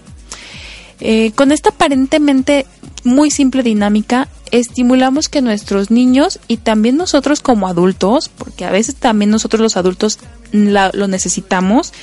Eh, 0.99 1.31
con 1.35 1.51
esta 1.51 1.69
aparentemente 1.69 2.65
muy 3.03 3.29
simple 3.31 3.63
dinámica, 3.63 4.27
estimulamos 4.51 5.29
que 5.29 5.41
nuestros 5.41 5.91
niños 5.91 6.39
y 6.47 6.57
también 6.57 6.97
nosotros 6.97 7.41
como 7.41 7.67
adultos, 7.67 8.29
porque 8.29 8.65
a 8.65 8.71
veces 8.71 8.95
también 8.95 9.29
nosotros 9.29 9.61
los 9.61 9.77
adultos 9.77 10.19
lo 10.51 11.07
necesitamos, 11.07 11.93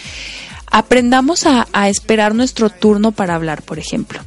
aprendamos 0.70 1.46
a, 1.46 1.88
esperar 1.88 2.34
nuestro 2.34 2.70
turno 2.70 3.12
para 3.12 3.34
hablar, 3.34 3.62
por 3.62 3.78
ejemplo. 3.78 4.20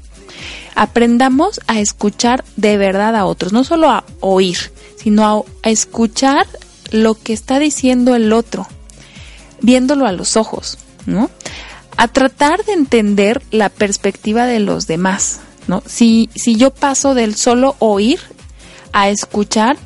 Aprendamos 0.75 1.62
a 1.67 1.80
escuchar 1.80 2.43
de 2.56 2.78
verdad 2.78 3.15
a 3.15 3.25
otros, 3.25 3.54
no 3.54 3.63
solo 3.63 3.89
a 3.89 4.04
oír, 4.19 4.58
sino 4.97 5.45
a 5.63 5.69
escuchar 5.69 6.47
lo 6.91 7.15
que 7.15 7.34
está 7.34 7.60
diciendo 7.60 8.15
el 8.15 8.34
otro, 8.34 8.67
viéndolo 9.62 10.06
a 10.06 10.12
los 10.12 10.36
ojos, 10.36 10.78
¿no? 11.06 11.30
A 11.98 12.08
tratar 12.08 12.64
de 12.66 12.74
entender 12.74 13.42
la 13.52 13.70
perspectiva 13.70 14.46
de 14.46 14.60
los 14.60 14.86
demás, 14.88 15.40
¿no? 15.68 15.82
Si, 15.86 16.30
si 16.36 16.56
yo 16.56 16.72
paso 16.72 17.14
del 17.14 17.36
solo 17.36 17.76
oír 17.80 18.20
a 18.92 19.10
escuchar, 19.10 19.78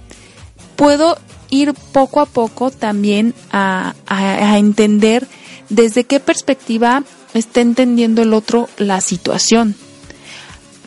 puedo 0.75 1.17
ir 1.49 1.73
poco 1.91 2.19
a 2.19 2.25
poco 2.25 2.71
también 2.71 3.33
a, 3.51 3.93
a- 4.07 4.53
a 4.53 4.57
entender 4.57 5.27
desde 5.69 6.03
qué 6.03 6.19
perspectiva 6.19 7.03
está 7.33 7.61
entendiendo 7.61 8.21
el 8.23 8.33
otro 8.33 8.69
la 8.77 9.01
situación. 9.01 9.75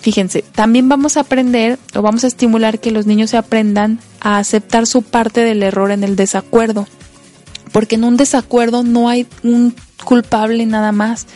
Fíjense, 0.01 0.43
también 0.43 0.89
vamos 0.89 1.17
a 1.17 1.21
aprender 1.21 1.79
o 1.95 2.03
vamos 2.03 2.25
a 2.25 2.27
estimular 2.27 2.81
que 2.81 2.91
los 2.91 3.07
niños 3.07 3.31
se 3.31 3.37
aprendan 3.37 4.01
a 4.21 4.39
aceptar 4.39 4.87
su 4.89 5.03
parte 5.03 5.43
del 5.43 5.63
error 5.63 5.93
en 5.93 6.03
el 6.03 6.17
desacuerdo. 6.17 6.89
Porque 7.71 7.95
en 7.95 8.05
un 8.05 8.17
desacuerdo 8.17 8.83
no 8.83 9.09
hay 9.09 9.27
un 9.43 9.75
culpable 10.05 10.67
nada 10.67 10.93
más. 10.93 11.27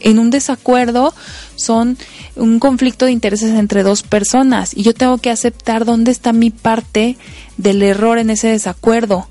En 0.00 0.18
un 0.18 0.30
desacuerdo 0.30 1.14
son 1.56 1.96
un 2.36 2.58
conflicto 2.58 3.04
de 3.04 3.12
intereses 3.12 3.50
entre 3.50 3.82
dos 3.82 4.02
personas 4.02 4.76
y 4.76 4.82
yo 4.82 4.94
tengo 4.94 5.18
que 5.18 5.30
aceptar 5.30 5.84
dónde 5.84 6.10
está 6.10 6.32
mi 6.32 6.50
parte 6.50 7.16
del 7.56 7.82
error 7.82 8.18
en 8.18 8.30
ese 8.30 8.48
desacuerdo. 8.48 9.28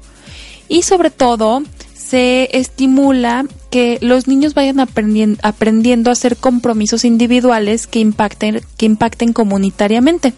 Y 0.69 0.83
sobre 0.83 1.09
todo, 1.09 1.63
se 1.93 2.49
estimula 2.57 3.45
que 3.69 3.97
los 4.01 4.27
niños 4.27 4.53
vayan 4.53 4.77
aprendien- 4.77 5.39
aprendiendo 5.43 6.09
a 6.09 6.13
hacer 6.13 6.37
compromisos 6.37 7.05
individuales 7.05 7.87
que 7.87 7.99
impacten, 7.99 8.61
que 8.77 8.85
impacten 8.85 9.33
comunitariamente, 9.33 10.33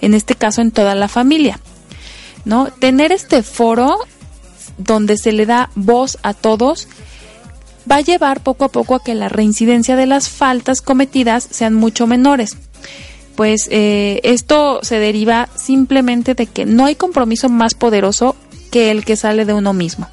en 0.00 0.14
este 0.14 0.34
caso 0.34 0.62
en 0.62 0.70
toda 0.70 0.94
la 0.94 1.08
familia. 1.08 1.60
¿no? 2.44 2.68
Tener 2.68 3.12
este 3.12 3.42
foro 3.42 3.98
donde 4.78 5.18
se 5.18 5.32
le 5.32 5.46
da 5.46 5.70
voz 5.74 6.18
a 6.22 6.32
todos 6.34 6.88
va 7.90 7.96
a 7.96 8.00
llevar 8.00 8.42
poco 8.42 8.64
a 8.64 8.68
poco 8.68 8.94
a 8.94 9.02
que 9.02 9.14
la 9.14 9.28
reincidencia 9.28 9.96
de 9.96 10.06
las 10.06 10.28
faltas 10.28 10.82
cometidas 10.82 11.46
sean 11.50 11.74
mucho 11.74 12.06
menores. 12.06 12.56
Pues 13.36 13.68
eh, 13.70 14.20
esto 14.24 14.80
se 14.82 14.98
deriva 14.98 15.48
simplemente 15.54 16.34
de 16.34 16.46
que 16.46 16.66
no 16.66 16.86
hay 16.86 16.96
compromiso 16.96 17.48
más 17.48 17.74
poderoso 17.74 18.36
que 18.70 18.90
el 18.90 19.04
que 19.04 19.16
sale 19.16 19.44
de 19.44 19.54
uno 19.54 19.72
mismo. 19.72 20.08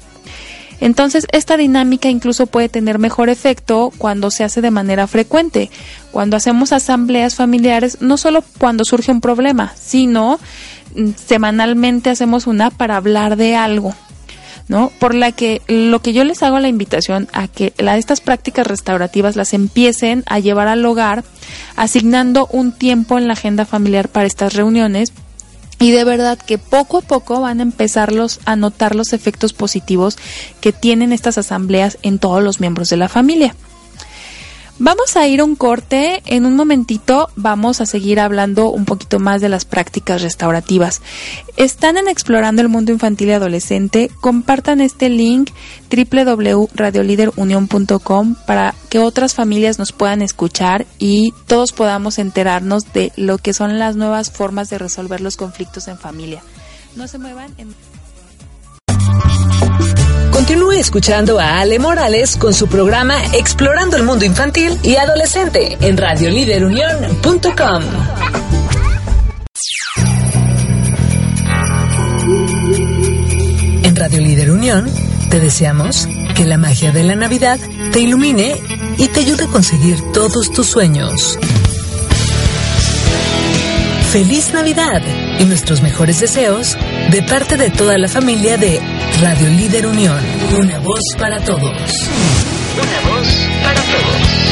Entonces, 0.80 1.26
esta 1.32 1.56
dinámica 1.56 2.08
incluso 2.08 2.46
puede 2.46 2.68
tener 2.68 2.98
mejor 2.98 3.30
efecto 3.30 3.92
cuando 3.96 4.30
se 4.30 4.44
hace 4.44 4.60
de 4.60 4.70
manera 4.70 5.06
frecuente, 5.06 5.70
cuando 6.12 6.36
hacemos 6.36 6.72
asambleas 6.72 7.34
familiares, 7.34 7.98
no 8.00 8.16
solo 8.16 8.44
cuando 8.58 8.84
surge 8.84 9.10
un 9.10 9.22
problema, 9.22 9.72
sino 9.74 10.38
mm, 10.94 11.10
semanalmente 11.16 12.10
hacemos 12.10 12.46
una 12.46 12.70
para 12.70 12.96
hablar 12.96 13.36
de 13.36 13.56
algo. 13.56 13.94
¿No? 14.68 14.90
Por 14.98 15.14
la 15.14 15.32
que 15.32 15.62
lo 15.68 16.00
que 16.00 16.12
yo 16.12 16.24
les 16.24 16.42
hago 16.42 16.58
la 16.58 16.68
invitación 16.68 17.28
a 17.32 17.48
que 17.48 17.72
la, 17.78 17.96
estas 17.96 18.20
prácticas 18.20 18.66
restaurativas 18.66 19.36
las 19.36 19.54
empiecen 19.54 20.24
a 20.26 20.38
llevar 20.38 20.68
al 20.68 20.84
hogar, 20.84 21.24
asignando 21.76 22.48
un 22.50 22.72
tiempo 22.72 23.18
en 23.18 23.28
la 23.28 23.34
agenda 23.34 23.64
familiar 23.64 24.08
para 24.08 24.26
estas 24.26 24.54
reuniones 24.54 25.12
y 25.78 25.90
de 25.90 26.04
verdad 26.04 26.38
que 26.38 26.58
poco 26.58 26.98
a 26.98 27.02
poco 27.02 27.40
van 27.40 27.60
a 27.60 27.62
empezarlos 27.62 28.40
a 28.44 28.56
notar 28.56 28.94
los 28.94 29.12
efectos 29.12 29.52
positivos 29.52 30.16
que 30.60 30.72
tienen 30.72 31.12
estas 31.12 31.38
asambleas 31.38 31.98
en 32.02 32.18
todos 32.18 32.42
los 32.42 32.60
miembros 32.60 32.88
de 32.88 32.96
la 32.96 33.08
familia. 33.08 33.54
Vamos 34.78 35.16
a 35.16 35.26
ir 35.26 35.40
a 35.40 35.44
un 35.44 35.56
corte. 35.56 36.22
En 36.26 36.44
un 36.44 36.54
momentito 36.54 37.30
vamos 37.34 37.80
a 37.80 37.86
seguir 37.86 38.20
hablando 38.20 38.68
un 38.68 38.84
poquito 38.84 39.18
más 39.18 39.40
de 39.40 39.48
las 39.48 39.64
prácticas 39.64 40.20
restaurativas. 40.20 41.00
Están 41.56 41.96
en 41.96 42.08
Explorando 42.08 42.60
el 42.60 42.68
Mundo 42.68 42.92
Infantil 42.92 43.28
y 43.28 43.32
Adolescente. 43.32 44.10
Compartan 44.20 44.82
este 44.82 45.08
link 45.08 45.48
www.radioliderunion.com 45.90 48.34
para 48.46 48.74
que 48.90 48.98
otras 48.98 49.32
familias 49.34 49.78
nos 49.78 49.92
puedan 49.92 50.20
escuchar 50.20 50.86
y 50.98 51.32
todos 51.46 51.72
podamos 51.72 52.18
enterarnos 52.18 52.92
de 52.92 53.12
lo 53.16 53.38
que 53.38 53.54
son 53.54 53.78
las 53.78 53.96
nuevas 53.96 54.30
formas 54.30 54.68
de 54.68 54.76
resolver 54.76 55.22
los 55.22 55.36
conflictos 55.36 55.88
en 55.88 55.96
familia. 55.96 56.42
No 56.96 57.08
se 57.08 57.16
muevan. 57.18 57.54
En... 57.56 57.74
Continúe 60.46 60.78
escuchando 60.78 61.40
a 61.40 61.58
Ale 61.58 61.80
Morales 61.80 62.36
con 62.36 62.54
su 62.54 62.68
programa 62.68 63.20
Explorando 63.34 63.96
el 63.96 64.04
Mundo 64.04 64.24
Infantil 64.24 64.78
y 64.84 64.94
Adolescente 64.94 65.76
en 65.80 65.96
radioliderunión.com. 65.96 67.82
En 73.82 73.96
Radio 73.96 74.20
Líder 74.20 74.52
Unión 74.52 74.88
te 75.30 75.40
deseamos 75.40 76.08
que 76.36 76.44
la 76.44 76.58
magia 76.58 76.92
de 76.92 77.02
la 77.02 77.16
Navidad 77.16 77.58
te 77.92 77.98
ilumine 77.98 78.54
y 78.98 79.08
te 79.08 79.18
ayude 79.18 79.46
a 79.46 79.48
conseguir 79.48 79.98
todos 80.12 80.52
tus 80.52 80.68
sueños. 80.68 81.40
Feliz 84.12 84.52
Navidad 84.54 85.02
y 85.40 85.44
nuestros 85.44 85.82
mejores 85.82 86.20
deseos 86.20 86.78
de 87.10 87.22
parte 87.22 87.56
de 87.56 87.70
toda 87.70 87.98
la 87.98 88.06
familia 88.06 88.56
de 88.56 88.80
Radio 89.20 89.48
Líder 89.48 89.86
Unión. 89.86 90.18
Una 90.58 90.78
voz 90.80 91.00
para 91.18 91.40
todos. 91.40 91.62
Una 91.62 93.00
voz 93.08 93.28
para 93.62 93.80
todos. 93.80 94.46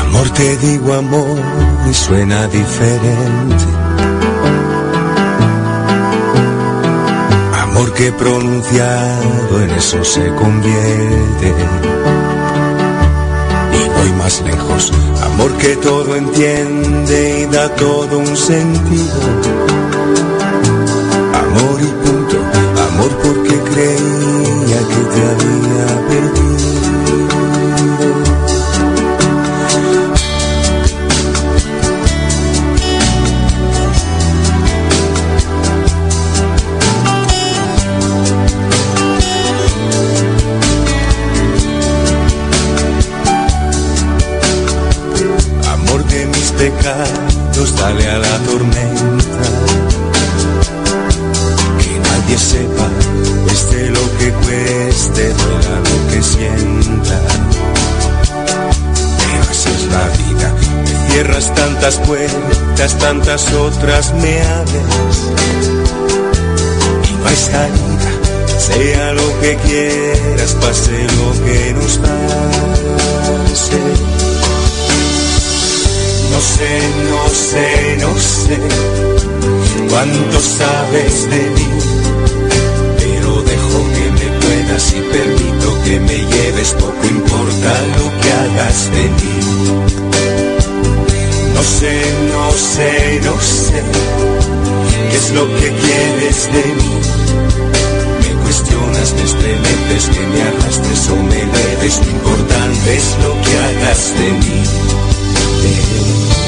Amor, 0.00 0.30
te 0.30 0.56
digo 0.56 0.94
amor 0.94 1.38
y 1.90 1.94
suena 1.94 2.46
diferente. 2.46 3.89
Amor 7.80 7.94
que 7.94 8.12
pronunciado 8.12 9.62
en 9.62 9.70
eso 9.70 10.04
se 10.04 10.34
convierte. 10.34 11.54
Y 13.72 13.88
voy 13.98 14.12
más 14.18 14.42
lejos. 14.42 14.92
Amor 15.24 15.56
que 15.56 15.76
todo 15.76 16.14
entiende 16.14 17.40
y 17.40 17.46
da 17.46 17.74
todo 17.76 18.18
un 18.18 18.36
sentido. 18.36 19.20
Amor 21.32 21.80
y 21.80 22.19
tantas 63.00 63.52
otras 63.54 64.12
me 64.14 64.40
abres. 64.42 65.16
Y 67.08 67.12
no 67.14 67.26
hay 67.26 67.36
salida, 67.36 68.10
sea 68.58 69.12
lo 69.14 69.40
que 69.40 69.56
quieras, 69.56 70.54
pase 70.60 70.92
lo 71.18 71.44
que 71.44 71.74
nos 71.74 71.98
pase. 71.98 73.80
No 76.30 76.40
sé, 76.40 76.72
no 77.10 77.28
sé, 77.34 77.96
no 78.00 78.12
sé 78.18 78.58
cuánto 79.88 80.40
sabes 80.40 81.30
de 81.30 81.50
mí, 81.50 81.68
pero 82.98 83.42
dejo 83.42 83.78
que 83.94 84.06
me 84.18 84.28
puedas 84.40 84.92
y 84.92 85.00
permito 85.00 85.82
que 85.84 86.00
me 86.00 86.18
lleves, 86.18 86.72
poco 86.74 87.06
importa 87.08 87.72
lo 87.98 88.20
que 88.20 88.32
hagas 88.32 88.90
de 88.92 89.02
mí. 89.02 90.09
No 91.60 91.66
sé, 91.66 92.00
no 92.32 92.52
sé, 92.52 93.20
no 93.22 93.38
sé 93.38 93.82
qué 95.10 95.16
es 95.18 95.30
lo 95.32 95.46
que 95.46 95.70
quieres 95.70 96.52
de 96.54 96.64
mí. 96.74 96.92
Me 98.22 98.42
cuestionas, 98.42 99.12
me 99.12 99.22
estremeces, 99.24 100.08
que 100.08 100.26
me 100.26 100.40
arrastres 100.40 101.08
o 101.10 101.16
me 101.16 101.36
leves, 101.36 101.98
lo 101.98 102.10
importante 102.12 102.96
es 102.96 103.16
lo 103.22 103.32
que 103.42 103.58
hagas 103.58 104.14
de 104.18 104.32
mí. 104.32 104.64
Amor 105.62 106.39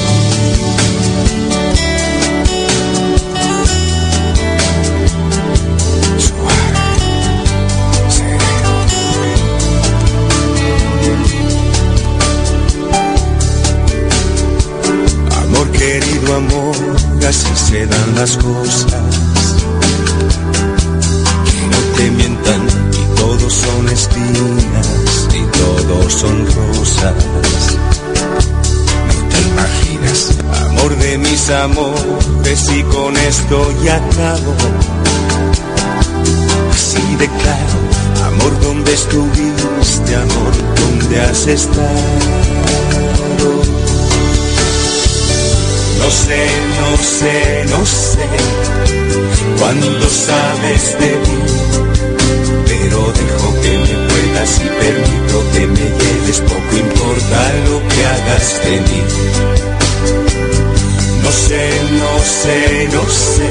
se 17.72 17.86
dan 17.86 18.14
las 18.16 18.36
cosas. 18.36 19.02
Que 21.46 21.66
no 21.72 21.80
te 21.96 22.10
mientan 22.10 22.62
y 23.00 23.04
todos 23.18 23.52
son 23.52 23.88
espinas 23.88 24.88
y 25.32 25.42
todos 25.58 26.12
son 26.12 26.36
rosas. 26.54 27.14
No 29.08 29.16
te 29.30 29.38
imaginas, 29.52 30.20
amor 30.66 30.98
de 30.98 31.16
mis 31.16 31.48
amores 31.48 32.60
y 32.76 32.82
con 32.94 33.16
esto 33.16 33.56
ya 33.82 33.96
acabo. 33.96 34.54
Así 36.72 37.16
de 37.20 37.28
claro, 37.40 37.78
amor 38.26 38.60
donde 38.60 38.92
estuviste, 38.92 40.14
amor 40.14 40.52
donde 40.76 41.20
has 41.22 41.46
estado. 41.46 42.71
No 46.02 46.10
sé, 46.10 46.46
no 46.80 46.96
sé, 46.96 47.64
no 47.70 47.86
sé 47.86 48.26
cuánto 49.58 50.08
sabes 50.08 50.98
de 50.98 51.10
mí, 51.24 51.40
pero 52.66 53.12
dejo 53.20 53.60
que 53.62 53.78
me 53.78 53.94
puedas 54.08 54.60
y 54.60 54.68
permito 54.82 55.36
que 55.52 55.66
me 55.68 55.86
lleves, 55.98 56.40
poco 56.40 56.76
importa 56.76 57.52
lo 57.68 57.76
que 57.88 58.04
hagas 58.04 58.60
de 58.64 58.80
mí. 58.80 59.02
No 61.22 61.30
sé, 61.30 61.70
no 62.00 62.12
sé, 62.40 62.88
no 62.92 63.04
sé 63.08 63.48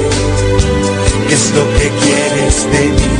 qué 1.28 1.34
es 1.34 1.50
lo 1.56 1.64
que 1.78 1.88
quieres 2.04 2.56
de 2.70 2.84
mí. 2.98 3.12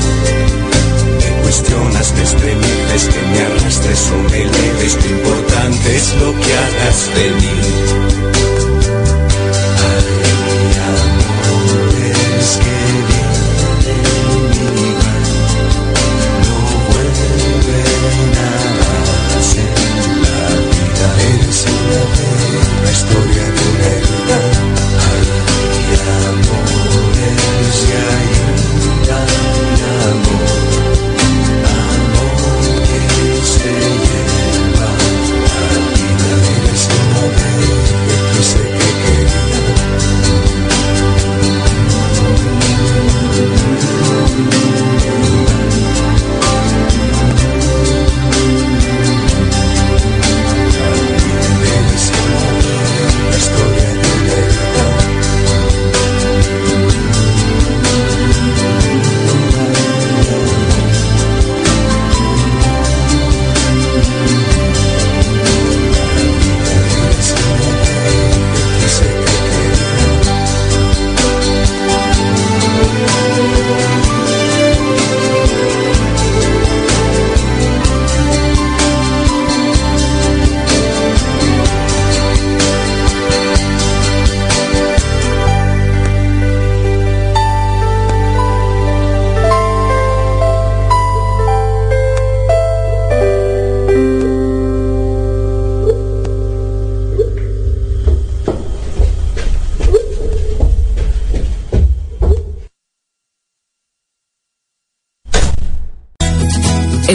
Me 1.20 1.42
cuestionas, 1.42 2.12
me 2.12 2.22
estremeces, 2.22 3.04
que 3.14 3.22
me 3.32 3.38
arrastres 3.46 4.10
o 4.12 4.30
me 4.30 4.38
leves, 4.44 4.94
lo 5.02 5.10
importante 5.16 5.96
es 5.96 6.14
lo 6.20 6.32
que 6.38 6.52
hagas 6.64 7.10
de 7.16 7.30
mí. 7.40 8.41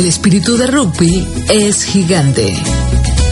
Espíritu 0.08 0.56
de 0.56 0.68
rugby 0.68 1.28
es 1.50 1.84
gigante. 1.84 2.54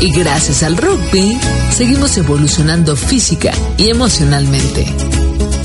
Y 0.02 0.12
gracias 0.12 0.62
al 0.62 0.76
rugby, 0.76 1.38
seguimos 1.74 2.18
evolucionando 2.18 2.98
física 2.98 3.54
y 3.78 3.90
emocionalmente. 3.90 4.86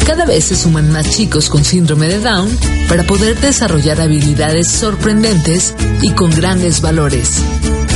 Cada 0.07 0.25
vez 0.25 0.44
se 0.44 0.57
suman 0.57 0.92
más 0.92 1.11
chicos 1.11 1.49
con 1.49 1.64
síndrome 1.64 2.07
de 2.07 2.20
Down 2.20 2.49
para 2.88 3.03
poder 3.03 3.40
desarrollar 3.40 4.01
habilidades 4.01 4.68
sorprendentes 4.68 5.75
y 6.01 6.12
con 6.12 6.31
grandes 6.31 6.81
valores. 6.81 7.42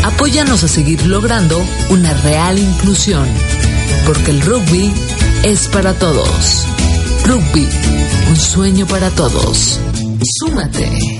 Apóyanos 0.02 0.64
a 0.64 0.68
seguir 0.68 1.06
logrando 1.06 1.64
una 1.90 2.12
real 2.14 2.58
inclusión, 2.58 3.28
porque 4.06 4.32
el 4.32 4.40
rugby 4.40 4.92
es 5.44 5.68
para 5.68 5.94
todos. 5.94 6.66
Rugby, 7.26 7.68
un 8.28 8.36
sueño 8.36 8.86
para 8.86 9.10
todos. 9.10 9.78
Súmate. 10.40 11.13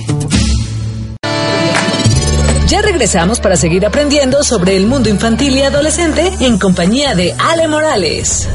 Ya 2.75 2.81
regresamos 2.81 3.39
para 3.39 3.55
seguir 3.55 3.85
aprendiendo 3.85 4.43
sobre 4.43 4.75
el 4.75 4.85
mundo 4.85 5.07
infantil 5.07 5.55
y 5.55 5.61
adolescente 5.61 6.29
en 6.41 6.59
compañía 6.59 7.15
de 7.15 7.33
Ale 7.39 7.69
Morales. 7.69 8.49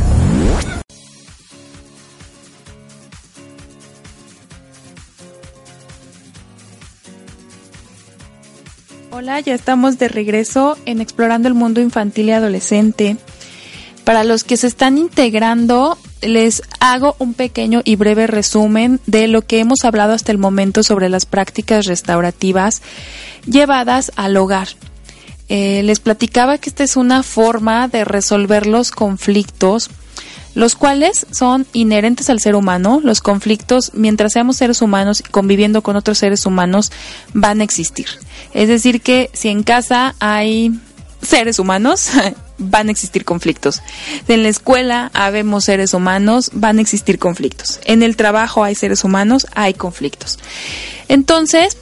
Hola, 9.10 9.40
ya 9.40 9.54
estamos 9.54 9.98
de 9.98 10.08
regreso 10.08 10.76
en 10.84 11.00
Explorando 11.00 11.48
el 11.48 11.54
Mundo 11.54 11.80
Infantil 11.80 12.28
y 12.28 12.32
Adolescente. 12.32 13.16
Para 14.04 14.22
los 14.24 14.44
que 14.44 14.58
se 14.58 14.66
están 14.66 14.98
integrando, 14.98 15.96
les 16.22 16.62
hago 16.80 17.16
un 17.18 17.34
pequeño 17.34 17.82
y 17.84 17.96
breve 17.96 18.26
resumen 18.26 19.00
de 19.06 19.28
lo 19.28 19.42
que 19.42 19.60
hemos 19.60 19.84
hablado 19.84 20.12
hasta 20.12 20.32
el 20.32 20.38
momento 20.38 20.82
sobre 20.82 21.08
las 21.08 21.26
prácticas 21.26 21.86
restaurativas 21.86 22.82
llevadas 23.46 24.12
al 24.16 24.36
hogar. 24.36 24.68
Eh, 25.48 25.82
les 25.82 25.98
platicaba 25.98 26.58
que 26.58 26.70
esta 26.70 26.84
es 26.84 26.96
una 26.96 27.22
forma 27.22 27.88
de 27.88 28.04
resolver 28.04 28.66
los 28.66 28.92
conflictos, 28.92 29.90
los 30.54 30.76
cuales 30.76 31.26
son 31.32 31.66
inherentes 31.72 32.30
al 32.30 32.40
ser 32.40 32.54
humano. 32.54 33.00
Los 33.02 33.20
conflictos, 33.20 33.90
mientras 33.94 34.32
seamos 34.32 34.56
seres 34.56 34.80
humanos 34.80 35.20
y 35.20 35.24
conviviendo 35.24 35.82
con 35.82 35.96
otros 35.96 36.18
seres 36.18 36.46
humanos, 36.46 36.92
van 37.34 37.60
a 37.60 37.64
existir. 37.64 38.06
Es 38.54 38.68
decir, 38.68 39.00
que 39.00 39.30
si 39.32 39.48
en 39.48 39.62
casa 39.62 40.14
hay 40.20 40.72
seres 41.20 41.58
humanos, 41.58 42.10
van 42.60 42.88
a 42.88 42.92
existir 42.92 43.24
conflictos. 43.24 43.82
En 44.28 44.44
la 44.44 44.48
escuela 44.48 45.10
habemos 45.14 45.64
seres 45.64 45.92
humanos, 45.94 46.50
van 46.52 46.78
a 46.78 46.82
existir 46.82 47.18
conflictos. 47.18 47.80
En 47.84 48.04
el 48.04 48.14
trabajo 48.16 48.62
hay 48.62 48.76
seres 48.76 49.02
humanos, 49.02 49.46
hay 49.54 49.74
conflictos. 49.74 50.38
Entonces, 51.08 51.76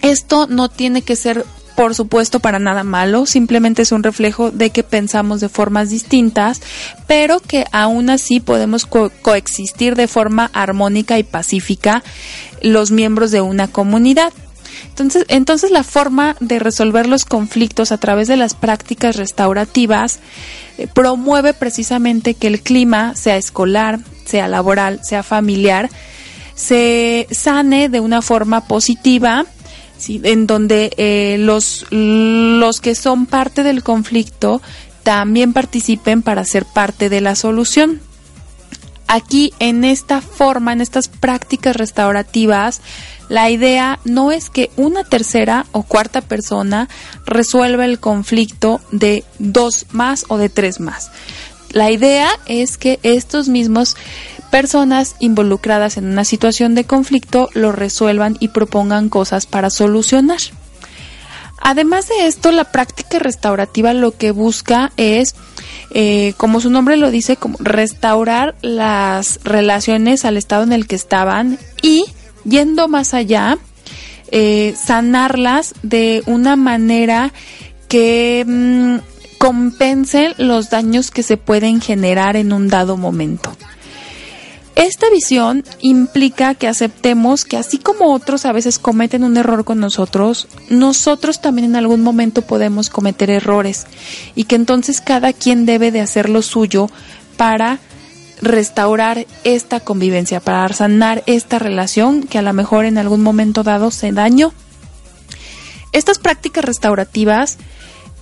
esto 0.00 0.46
no 0.48 0.70
tiene 0.70 1.02
que 1.02 1.16
ser, 1.16 1.44
por 1.76 1.94
supuesto, 1.94 2.40
para 2.40 2.58
nada 2.58 2.84
malo, 2.84 3.26
simplemente 3.26 3.82
es 3.82 3.92
un 3.92 4.02
reflejo 4.02 4.50
de 4.50 4.70
que 4.70 4.82
pensamos 4.84 5.40
de 5.40 5.48
formas 5.48 5.90
distintas, 5.90 6.60
pero 7.06 7.40
que 7.40 7.66
aún 7.72 8.10
así 8.10 8.40
podemos 8.40 8.86
co- 8.86 9.10
coexistir 9.22 9.96
de 9.96 10.06
forma 10.08 10.50
armónica 10.54 11.18
y 11.18 11.24
pacífica 11.24 12.02
los 12.62 12.90
miembros 12.90 13.30
de 13.32 13.40
una 13.40 13.68
comunidad. 13.68 14.32
Entonces, 14.88 15.24
entonces 15.28 15.70
la 15.70 15.84
forma 15.84 16.36
de 16.40 16.58
resolver 16.58 17.08
los 17.08 17.24
conflictos 17.24 17.92
a 17.92 17.98
través 17.98 18.28
de 18.28 18.36
las 18.36 18.54
prácticas 18.54 19.16
restaurativas 19.16 20.20
eh, 20.78 20.86
promueve 20.92 21.54
precisamente 21.54 22.34
que 22.34 22.46
el 22.46 22.60
clima, 22.60 23.14
sea 23.14 23.36
escolar, 23.36 24.00
sea 24.24 24.48
laboral, 24.48 25.00
sea 25.04 25.22
familiar, 25.22 25.90
se 26.54 27.26
sane 27.30 27.88
de 27.88 28.00
una 28.00 28.22
forma 28.22 28.66
positiva, 28.66 29.46
¿sí? 29.98 30.20
en 30.24 30.46
donde 30.46 30.92
eh, 30.96 31.36
los, 31.38 31.86
los 31.90 32.80
que 32.80 32.94
son 32.94 33.26
parte 33.26 33.62
del 33.62 33.82
conflicto 33.82 34.62
también 35.02 35.52
participen 35.52 36.22
para 36.22 36.44
ser 36.44 36.64
parte 36.64 37.08
de 37.08 37.20
la 37.20 37.34
solución. 37.34 38.00
Aquí 39.06 39.52
en 39.58 39.84
esta 39.84 40.20
forma, 40.20 40.72
en 40.72 40.80
estas 40.80 41.08
prácticas 41.08 41.76
restaurativas, 41.76 42.80
la 43.28 43.50
idea 43.50 43.98
no 44.04 44.32
es 44.32 44.50
que 44.50 44.70
una 44.76 45.04
tercera 45.04 45.66
o 45.72 45.82
cuarta 45.82 46.20
persona 46.20 46.88
resuelva 47.26 47.84
el 47.84 48.00
conflicto 48.00 48.80
de 48.92 49.24
dos 49.38 49.86
más 49.92 50.24
o 50.28 50.38
de 50.38 50.48
tres 50.48 50.80
más. 50.80 51.10
La 51.70 51.90
idea 51.90 52.30
es 52.46 52.78
que 52.78 53.00
estos 53.02 53.48
mismos 53.48 53.96
personas 54.50 55.16
involucradas 55.18 55.96
en 55.96 56.06
una 56.06 56.24
situación 56.24 56.76
de 56.76 56.84
conflicto 56.84 57.50
lo 57.54 57.72
resuelvan 57.72 58.36
y 58.38 58.48
propongan 58.48 59.08
cosas 59.08 59.46
para 59.46 59.70
solucionar. 59.70 60.38
Además 61.60 62.08
de 62.08 62.26
esto, 62.26 62.52
la 62.52 62.70
práctica 62.70 63.18
restaurativa 63.18 63.94
lo 63.94 64.16
que 64.16 64.30
busca 64.30 64.92
es, 64.96 65.34
eh, 65.90 66.34
como 66.36 66.60
su 66.60 66.70
nombre 66.70 66.96
lo 66.96 67.10
dice, 67.10 67.36
como 67.36 67.56
restaurar 67.60 68.54
las 68.62 69.40
relaciones 69.44 70.24
al 70.24 70.36
estado 70.36 70.64
en 70.64 70.72
el 70.72 70.86
que 70.86 70.96
estaban 70.96 71.58
y, 71.82 72.04
yendo 72.44 72.88
más 72.88 73.14
allá, 73.14 73.58
eh, 74.30 74.74
sanarlas 74.76 75.74
de 75.82 76.22
una 76.26 76.56
manera 76.56 77.32
que 77.88 78.44
mm, 78.46 78.96
compense 79.38 80.34
los 80.38 80.70
daños 80.70 81.10
que 81.10 81.22
se 81.22 81.36
pueden 81.36 81.80
generar 81.80 82.36
en 82.36 82.52
un 82.52 82.68
dado 82.68 82.96
momento. 82.96 83.56
Esta 84.76 85.08
visión 85.08 85.62
implica 85.80 86.56
que 86.56 86.66
aceptemos 86.66 87.44
que 87.44 87.56
así 87.56 87.78
como 87.78 88.12
otros 88.12 88.44
a 88.44 88.52
veces 88.52 88.80
cometen 88.80 89.22
un 89.22 89.36
error 89.36 89.64
con 89.64 89.78
nosotros, 89.78 90.48
nosotros 90.68 91.40
también 91.40 91.66
en 91.66 91.76
algún 91.76 92.02
momento 92.02 92.42
podemos 92.42 92.90
cometer 92.90 93.30
errores 93.30 93.86
y 94.34 94.44
que 94.44 94.56
entonces 94.56 95.00
cada 95.00 95.32
quien 95.32 95.64
debe 95.64 95.92
de 95.92 96.00
hacer 96.00 96.28
lo 96.28 96.42
suyo 96.42 96.90
para 97.36 97.78
restaurar 98.42 99.26
esta 99.44 99.78
convivencia, 99.78 100.40
para 100.40 100.68
sanar 100.74 101.22
esta 101.26 101.60
relación 101.60 102.24
que 102.24 102.38
a 102.38 102.42
lo 102.42 102.52
mejor 102.52 102.84
en 102.84 102.98
algún 102.98 103.22
momento 103.22 103.62
dado 103.62 103.92
se 103.92 104.10
dañó. 104.10 104.52
Estas 105.92 106.18
prácticas 106.18 106.64
restaurativas 106.64 107.58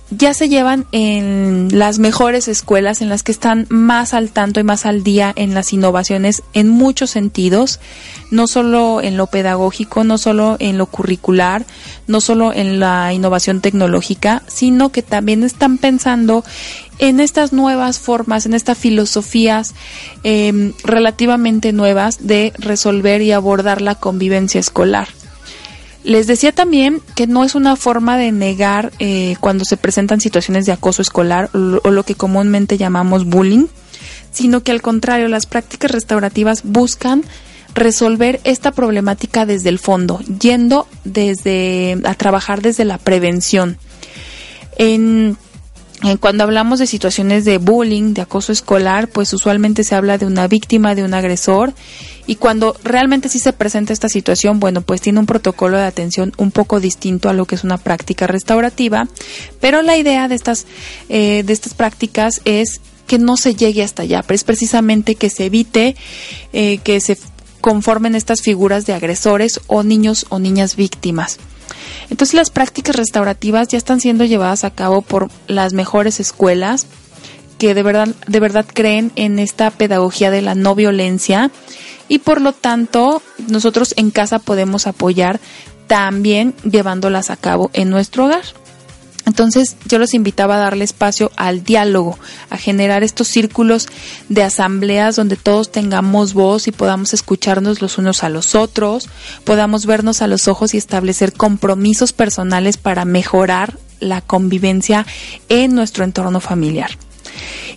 ya 0.09 0.33
se 0.33 0.49
llevan 0.49 0.85
en 0.91 1.69
las 1.71 1.99
mejores 1.99 2.47
escuelas, 2.47 3.01
en 3.01 3.09
las 3.09 3.23
que 3.23 3.31
están 3.31 3.65
más 3.69 4.13
al 4.13 4.29
tanto 4.29 4.59
y 4.59 4.63
más 4.63 4.85
al 4.85 5.03
día 5.03 5.33
en 5.35 5.53
las 5.53 5.73
innovaciones 5.73 6.43
en 6.53 6.69
muchos 6.69 7.09
sentidos, 7.09 7.79
no 8.29 8.47
solo 8.47 9.01
en 9.01 9.17
lo 9.17 9.27
pedagógico, 9.27 10.03
no 10.03 10.17
solo 10.17 10.57
en 10.59 10.77
lo 10.77 10.85
curricular, 10.85 11.65
no 12.07 12.21
solo 12.21 12.53
en 12.53 12.79
la 12.79 13.13
innovación 13.13 13.61
tecnológica, 13.61 14.43
sino 14.47 14.91
que 14.91 15.01
también 15.01 15.43
están 15.43 15.77
pensando 15.77 16.43
en 16.99 17.19
estas 17.19 17.53
nuevas 17.53 17.99
formas, 17.99 18.45
en 18.45 18.53
estas 18.53 18.77
filosofías 18.77 19.73
eh, 20.23 20.73
relativamente 20.83 21.73
nuevas 21.73 22.27
de 22.27 22.53
resolver 22.57 23.21
y 23.21 23.31
abordar 23.31 23.81
la 23.81 23.95
convivencia 23.95 24.59
escolar. 24.59 25.07
Les 26.03 26.27
decía 26.27 26.51
también 26.51 27.01
que 27.15 27.27
no 27.27 27.43
es 27.43 27.55
una 27.55 27.75
forma 27.75 28.17
de 28.17 28.31
negar 28.31 28.91
eh, 28.99 29.35
cuando 29.39 29.63
se 29.63 29.77
presentan 29.77 30.19
situaciones 30.19 30.65
de 30.65 30.73
acoso 30.73 31.01
escolar 31.01 31.49
o 31.53 31.91
lo, 31.91 32.03
que 32.03 32.15
comúnmente 32.15 32.77
llamamos 32.77 33.25
bullying, 33.25 33.67
sino 34.31 34.61
que 34.63 34.71
al 34.71 34.81
contrario, 34.81 35.29
las 35.29 35.45
prácticas 35.45 35.91
restaurativas 35.91 36.63
buscan 36.63 37.23
resolver 37.73 38.41
esta 38.43 38.71
problemática 38.71 39.45
desde 39.45 39.69
el 39.69 39.79
fondo, 39.79 40.19
yendo 40.19 40.87
desde 41.05 41.97
a 42.03 42.13
trabajar 42.15 42.61
desde 42.61 42.83
la 42.83 42.97
prevención. 42.97 43.77
En 44.77 45.37
cuando 46.19 46.43
hablamos 46.43 46.79
de 46.79 46.87
situaciones 46.87 47.45
de 47.45 47.57
bullying, 47.57 48.13
de 48.13 48.21
acoso 48.21 48.51
escolar, 48.51 49.07
pues 49.07 49.31
usualmente 49.33 49.83
se 49.83 49.95
habla 49.95 50.17
de 50.17 50.25
una 50.25 50.47
víctima, 50.47 50.95
de 50.95 51.03
un 51.03 51.13
agresor, 51.13 51.73
y 52.27 52.35
cuando 52.35 52.75
realmente 52.83 53.29
sí 53.29 53.39
se 53.39 53.53
presenta 53.53 53.93
esta 53.93 54.09
situación, 54.09 54.59
bueno, 54.59 54.81
pues 54.81 55.01
tiene 55.01 55.19
un 55.19 55.25
protocolo 55.25 55.77
de 55.77 55.85
atención 55.85 56.33
un 56.37 56.51
poco 56.51 56.79
distinto 56.79 57.29
a 57.29 57.33
lo 57.33 57.45
que 57.45 57.55
es 57.55 57.63
una 57.63 57.77
práctica 57.77 58.27
restaurativa, 58.27 59.07
pero 59.59 59.81
la 59.81 59.97
idea 59.97 60.27
de 60.27 60.35
estas, 60.35 60.65
eh, 61.09 61.43
de 61.45 61.53
estas 61.53 61.73
prácticas 61.73 62.41
es 62.45 62.81
que 63.07 63.19
no 63.19 63.37
se 63.37 63.55
llegue 63.55 63.83
hasta 63.83 64.03
allá, 64.03 64.23
pero 64.23 64.35
es 64.35 64.43
precisamente 64.43 65.15
que 65.15 65.29
se 65.29 65.45
evite 65.45 65.95
eh, 66.53 66.79
que 66.83 66.99
se 67.01 67.17
conformen 67.61 68.15
estas 68.15 68.41
figuras 68.41 68.85
de 68.85 68.93
agresores 68.93 69.61
o 69.67 69.83
niños 69.83 70.25
o 70.29 70.39
niñas 70.39 70.75
víctimas. 70.75 71.39
Entonces 72.09 72.33
las 72.33 72.49
prácticas 72.49 72.95
restaurativas 72.95 73.67
ya 73.67 73.77
están 73.77 73.99
siendo 73.99 74.25
llevadas 74.25 74.63
a 74.63 74.71
cabo 74.71 75.01
por 75.01 75.29
las 75.47 75.73
mejores 75.73 76.19
escuelas 76.19 76.87
que 77.57 77.73
de 77.73 77.83
verdad, 77.83 78.09
de 78.27 78.39
verdad 78.39 78.65
creen 78.71 79.11
en 79.15 79.39
esta 79.39 79.71
pedagogía 79.71 80.31
de 80.31 80.41
la 80.41 80.55
no 80.55 80.75
violencia 80.75 81.51
y 82.07 82.19
por 82.19 82.41
lo 82.41 82.51
tanto 82.51 83.21
nosotros 83.47 83.93
en 83.97 84.11
casa 84.11 84.39
podemos 84.39 84.87
apoyar 84.87 85.39
también 85.87 86.53
llevándolas 86.63 87.29
a 87.29 87.37
cabo 87.37 87.69
en 87.73 87.89
nuestro 87.89 88.25
hogar. 88.25 88.43
Entonces 89.25 89.77
yo 89.85 89.99
los 89.99 90.13
invitaba 90.13 90.55
a 90.55 90.59
darle 90.59 90.83
espacio 90.83 91.31
al 91.37 91.63
diálogo, 91.63 92.17
a 92.49 92.57
generar 92.57 93.03
estos 93.03 93.27
círculos 93.27 93.87
de 94.29 94.43
asambleas 94.43 95.15
donde 95.15 95.37
todos 95.37 95.71
tengamos 95.71 96.33
voz 96.33 96.67
y 96.67 96.71
podamos 96.71 97.13
escucharnos 97.13 97.81
los 97.81 97.97
unos 97.97 98.23
a 98.23 98.29
los 98.29 98.53
otros, 98.53 99.09
podamos 99.45 99.85
vernos 99.85 100.21
a 100.21 100.27
los 100.27 100.47
ojos 100.47 100.73
y 100.73 100.77
establecer 100.77 101.33
compromisos 101.33 102.11
personales 102.11 102.77
para 102.77 103.05
mejorar 103.05 103.77
la 103.99 104.21
convivencia 104.21 105.05
en 105.47 105.73
nuestro 105.73 106.03
entorno 106.03 106.41
familiar. 106.41 106.91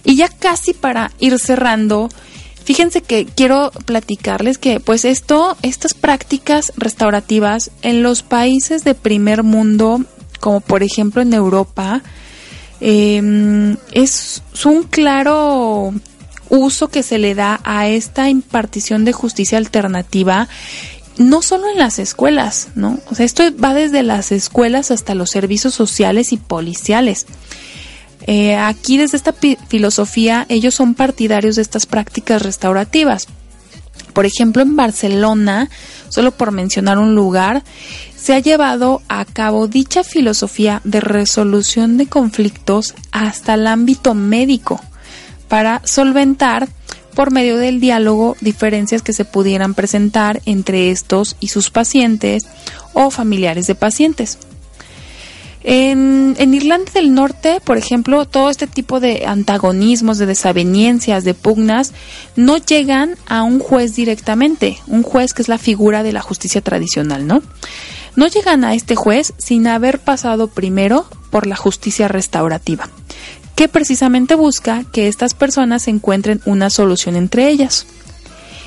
Y 0.02 0.16
ya 0.16 0.28
casi 0.28 0.72
para 0.74 1.12
ir 1.20 1.38
cerrando, 1.38 2.08
fíjense 2.64 3.02
que 3.02 3.24
quiero 3.24 3.70
platicarles 3.84 4.58
que 4.58 4.80
pues 4.80 5.04
esto, 5.04 5.56
estas 5.62 5.94
prácticas 5.94 6.72
restaurativas 6.76 7.70
en 7.82 8.02
los 8.02 8.22
países 8.22 8.82
de 8.82 8.94
primer 8.94 9.44
mundo 9.44 10.04
como 10.46 10.60
por 10.60 10.84
ejemplo 10.84 11.22
en 11.22 11.34
Europa, 11.34 12.02
eh, 12.80 13.76
es 13.90 14.42
un 14.64 14.84
claro 14.84 15.92
uso 16.50 16.86
que 16.86 17.02
se 17.02 17.18
le 17.18 17.34
da 17.34 17.58
a 17.64 17.88
esta 17.88 18.30
impartición 18.30 19.04
de 19.04 19.12
justicia 19.12 19.58
alternativa 19.58 20.48
no 21.18 21.42
solo 21.42 21.68
en 21.68 21.78
las 21.78 21.98
escuelas, 21.98 22.68
¿no? 22.76 23.00
O 23.10 23.16
sea, 23.16 23.26
esto 23.26 23.42
va 23.58 23.74
desde 23.74 24.04
las 24.04 24.30
escuelas 24.30 24.92
hasta 24.92 25.16
los 25.16 25.30
servicios 25.30 25.74
sociales 25.74 26.32
y 26.32 26.36
policiales. 26.36 27.26
Eh, 28.28 28.54
aquí 28.54 28.98
desde 28.98 29.16
esta 29.16 29.34
filosofía 29.66 30.46
ellos 30.48 30.76
son 30.76 30.94
partidarios 30.94 31.56
de 31.56 31.62
estas 31.62 31.86
prácticas 31.86 32.42
restaurativas. 32.42 33.26
Por 34.12 34.26
ejemplo, 34.26 34.62
en 34.62 34.76
Barcelona, 34.76 35.68
solo 36.08 36.30
por 36.30 36.52
mencionar 36.52 36.98
un 36.98 37.16
lugar, 37.16 37.64
se 38.26 38.34
ha 38.34 38.40
llevado 38.40 39.02
a 39.08 39.24
cabo 39.24 39.68
dicha 39.68 40.02
filosofía 40.02 40.80
de 40.82 40.98
resolución 40.98 41.96
de 41.96 42.08
conflictos 42.08 42.92
hasta 43.12 43.54
el 43.54 43.68
ámbito 43.68 44.14
médico 44.14 44.80
para 45.46 45.80
solventar 45.84 46.68
por 47.14 47.30
medio 47.30 47.56
del 47.56 47.78
diálogo 47.78 48.36
diferencias 48.40 49.02
que 49.02 49.12
se 49.12 49.24
pudieran 49.24 49.74
presentar 49.74 50.42
entre 50.44 50.90
estos 50.90 51.36
y 51.38 51.48
sus 51.48 51.70
pacientes 51.70 52.46
o 52.94 53.12
familiares 53.12 53.68
de 53.68 53.76
pacientes. 53.76 54.38
En, 55.62 56.34
Irlanda 56.52 56.90
del 56.94 57.14
Norte, 57.14 57.60
por 57.64 57.76
ejemplo, 57.76 58.24
todo 58.24 58.50
este 58.50 58.66
tipo 58.66 58.98
de 58.98 59.24
antagonismos, 59.26 60.18
de 60.18 60.26
desavenencias, 60.26 61.22
de 61.22 61.34
pugnas, 61.34 61.92
no 62.34 62.56
llegan 62.56 63.14
a 63.28 63.44
un 63.44 63.60
juez 63.60 63.94
directamente, 63.94 64.78
un 64.88 65.04
juez 65.04 65.32
que 65.32 65.42
es 65.42 65.48
la 65.48 65.58
figura 65.58 66.02
de 66.02 66.12
la 66.12 66.22
justicia 66.22 66.60
tradicional, 66.60 67.28
¿no? 67.28 67.40
No 68.16 68.26
llegan 68.26 68.64
a 68.64 68.74
este 68.74 68.96
juez 68.96 69.34
sin 69.38 69.66
haber 69.66 70.00
pasado 70.00 70.48
primero 70.48 71.06
por 71.30 71.46
la 71.46 71.56
justicia 71.56 72.08
restaurativa, 72.08 72.88
que 73.54 73.68
precisamente 73.68 74.34
busca 74.34 74.84
que 74.90 75.06
estas 75.08 75.34
personas 75.34 75.86
encuentren 75.86 76.40
una 76.46 76.70
solución 76.70 77.14
entre 77.14 77.48
ellas. 77.48 77.86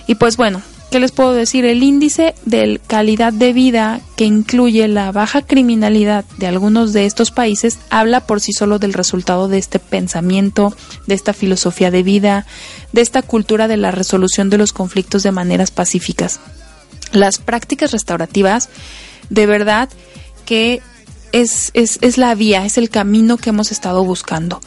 Y 0.08 0.16
pues 0.16 0.38
bueno, 0.38 0.62
¿qué 0.92 1.00
les 1.00 1.12
puedo 1.12 1.34
decir? 1.34 1.66
El 1.66 1.84
índice 1.84 2.36
de 2.46 2.80
calidad 2.86 3.34
de 3.34 3.54
vida 3.54 4.02
que 4.16 4.26
incluye 4.26 4.88
la 4.88 5.12
baja 5.12 5.42
criminalidad 5.42 6.26
de 6.38 6.48
algunos 6.48 6.94
de 6.94 7.06
estos 7.06 7.32
países 7.32 7.80
habla 7.90 8.22
por 8.22 8.42
sí 8.42 8.54
solo 8.54 8.80
del 8.80 8.94
resultado 8.94 9.48
de 9.48 9.58
este 9.58 9.80
pensamiento, 9.80 10.76
de 11.08 11.16
esta 11.16 11.34
filosofía 11.34 11.92
de 11.92 12.04
vida, 12.04 12.46
de 12.92 13.02
esta 13.02 13.22
cultura 13.22 13.68
de 13.68 13.78
la 13.78 13.92
resolución 13.92 14.50
de 14.50 14.58
los 14.58 14.74
conflictos 14.74 15.24
de 15.24 15.32
maneras 15.32 15.72
pacíficas. 15.72 16.40
Las 17.12 17.40
prácticas 17.40 17.92
restaurativas 17.92 18.70
de 19.30 19.46
verdad 19.46 19.90
que 20.46 20.82
es, 21.32 21.72
es, 21.74 22.00
es, 22.02 22.18
la 22.18 22.34
vía, 22.36 22.66
es 22.66 22.78
el 22.78 22.90
camino 22.90 23.38
que 23.38 23.52
hemos 23.52 23.72
estado 23.72 24.04
buscando. 24.04 24.60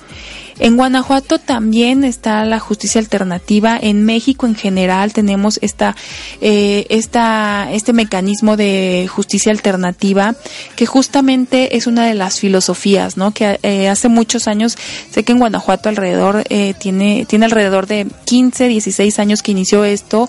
En 0.59 0.77
Guanajuato 0.77 1.39
también 1.39 2.05
está 2.05 2.45
la 2.45 2.61
justicia 2.61 3.01
alternativa. 3.01 3.77
En 3.81 4.05
México 4.05 4.47
en 4.47 4.55
general 4.55 5.13
tenemos 5.13 5.59
esta, 5.63 5.97
eh, 6.41 6.87
esta, 6.89 7.69
este 7.73 7.93
mecanismo 7.93 8.57
de 8.57 9.09
justicia 9.11 9.51
alternativa 9.51 10.37
que 10.77 10.87
justamente 10.87 11.77
es 11.77 11.87
una 11.87 12.07
de 12.07 12.15
las 12.15 12.39
filosofías, 12.39 13.17
¿no? 13.17 13.33
Que 13.33 13.59
eh, 13.63 13.89
hace 13.89 14.09
muchos 14.09 14.47
años, 14.47 14.77
sé 15.11 15.25
que 15.25 15.33
en 15.33 15.39
Guanajuato 15.39 15.89
alrededor 15.89 16.45
eh, 16.49 16.75
tiene, 16.79 17.25
tiene 17.27 17.47
alrededor 17.47 17.87
de 17.87 18.07
15, 18.27 18.69
16 18.69 19.19
años 19.19 19.43
que 19.43 19.53
inició 19.53 19.85
esto 19.85 20.29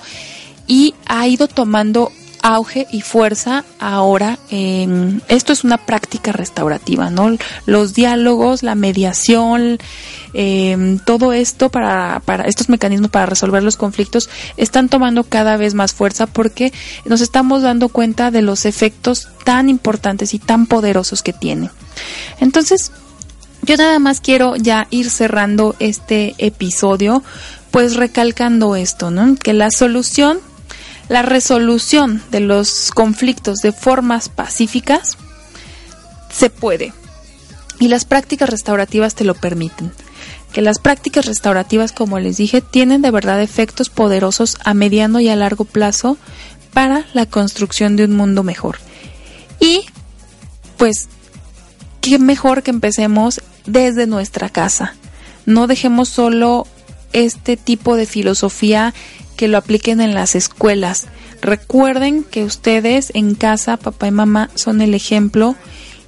y 0.65 0.95
ha 1.05 1.27
ido 1.27 1.47
tomando 1.47 2.11
auge 2.43 2.87
y 2.91 3.01
fuerza 3.01 3.63
ahora. 3.79 4.37
esto 4.49 5.53
es 5.53 5.63
una 5.63 5.77
práctica 5.77 6.31
restaurativa, 6.31 7.09
¿no? 7.09 7.35
Los 7.65 7.93
diálogos, 7.95 8.61
la 8.61 8.75
mediación, 8.75 9.79
eh, 10.33 10.99
todo 11.05 11.31
esto 11.31 11.69
para, 11.69 12.21
para 12.25 12.43
estos 12.43 12.67
mecanismos 12.69 13.09
para 13.09 13.25
resolver 13.27 13.63
los 13.63 13.77
conflictos 13.77 14.29
están 14.57 14.89
tomando 14.89 15.23
cada 15.23 15.57
vez 15.57 15.73
más 15.73 15.93
fuerza 15.93 16.27
porque 16.27 16.73
nos 17.05 17.21
estamos 17.21 17.61
dando 17.63 17.87
cuenta 17.89 18.29
de 18.29 18.41
los 18.41 18.65
efectos 18.65 19.29
tan 19.45 19.69
importantes 19.69 20.33
y 20.33 20.39
tan 20.39 20.65
poderosos 20.65 21.23
que 21.23 21.33
tiene. 21.33 21.69
Entonces, 22.41 22.91
yo 23.61 23.77
nada 23.77 23.99
más 23.99 24.19
quiero 24.19 24.57
ya 24.57 24.87
ir 24.89 25.09
cerrando 25.09 25.75
este 25.79 26.35
episodio, 26.39 27.23
pues 27.71 27.95
recalcando 27.95 28.75
esto, 28.75 29.11
¿no? 29.11 29.35
Que 29.35 29.53
la 29.53 29.71
solución 29.71 30.39
la 31.09 31.21
resolución 31.21 32.23
de 32.31 32.39
los 32.39 32.91
conflictos 32.93 33.59
de 33.59 33.71
formas 33.71 34.29
pacíficas 34.29 35.17
se 36.31 36.49
puede. 36.49 36.93
Y 37.79 37.87
las 37.87 38.05
prácticas 38.05 38.49
restaurativas 38.49 39.15
te 39.15 39.23
lo 39.23 39.35
permiten. 39.35 39.91
Que 40.53 40.61
las 40.61 40.79
prácticas 40.79 41.25
restaurativas, 41.25 41.91
como 41.91 42.19
les 42.19 42.37
dije, 42.37 42.61
tienen 42.61 43.01
de 43.01 43.11
verdad 43.11 43.41
efectos 43.41 43.89
poderosos 43.89 44.57
a 44.63 44.73
mediano 44.73 45.19
y 45.19 45.29
a 45.29 45.35
largo 45.35 45.65
plazo 45.65 46.17
para 46.73 47.05
la 47.13 47.25
construcción 47.25 47.95
de 47.95 48.05
un 48.05 48.15
mundo 48.15 48.43
mejor. 48.43 48.77
Y, 49.59 49.85
pues, 50.77 51.07
qué 52.01 52.19
mejor 52.19 52.63
que 52.63 52.71
empecemos 52.71 53.41
desde 53.65 54.07
nuestra 54.07 54.49
casa. 54.49 54.95
No 55.45 55.67
dejemos 55.67 56.09
solo 56.09 56.67
este 57.13 57.57
tipo 57.57 57.95
de 57.95 58.05
filosofía 58.05 58.93
que 59.35 59.47
lo 59.47 59.57
apliquen 59.57 60.01
en 60.01 60.13
las 60.13 60.35
escuelas. 60.35 61.07
Recuerden 61.41 62.23
que 62.23 62.43
ustedes 62.43 63.11
en 63.13 63.35
casa, 63.35 63.77
papá 63.77 64.07
y 64.07 64.11
mamá, 64.11 64.49
son 64.55 64.81
el 64.81 64.93
ejemplo 64.93 65.55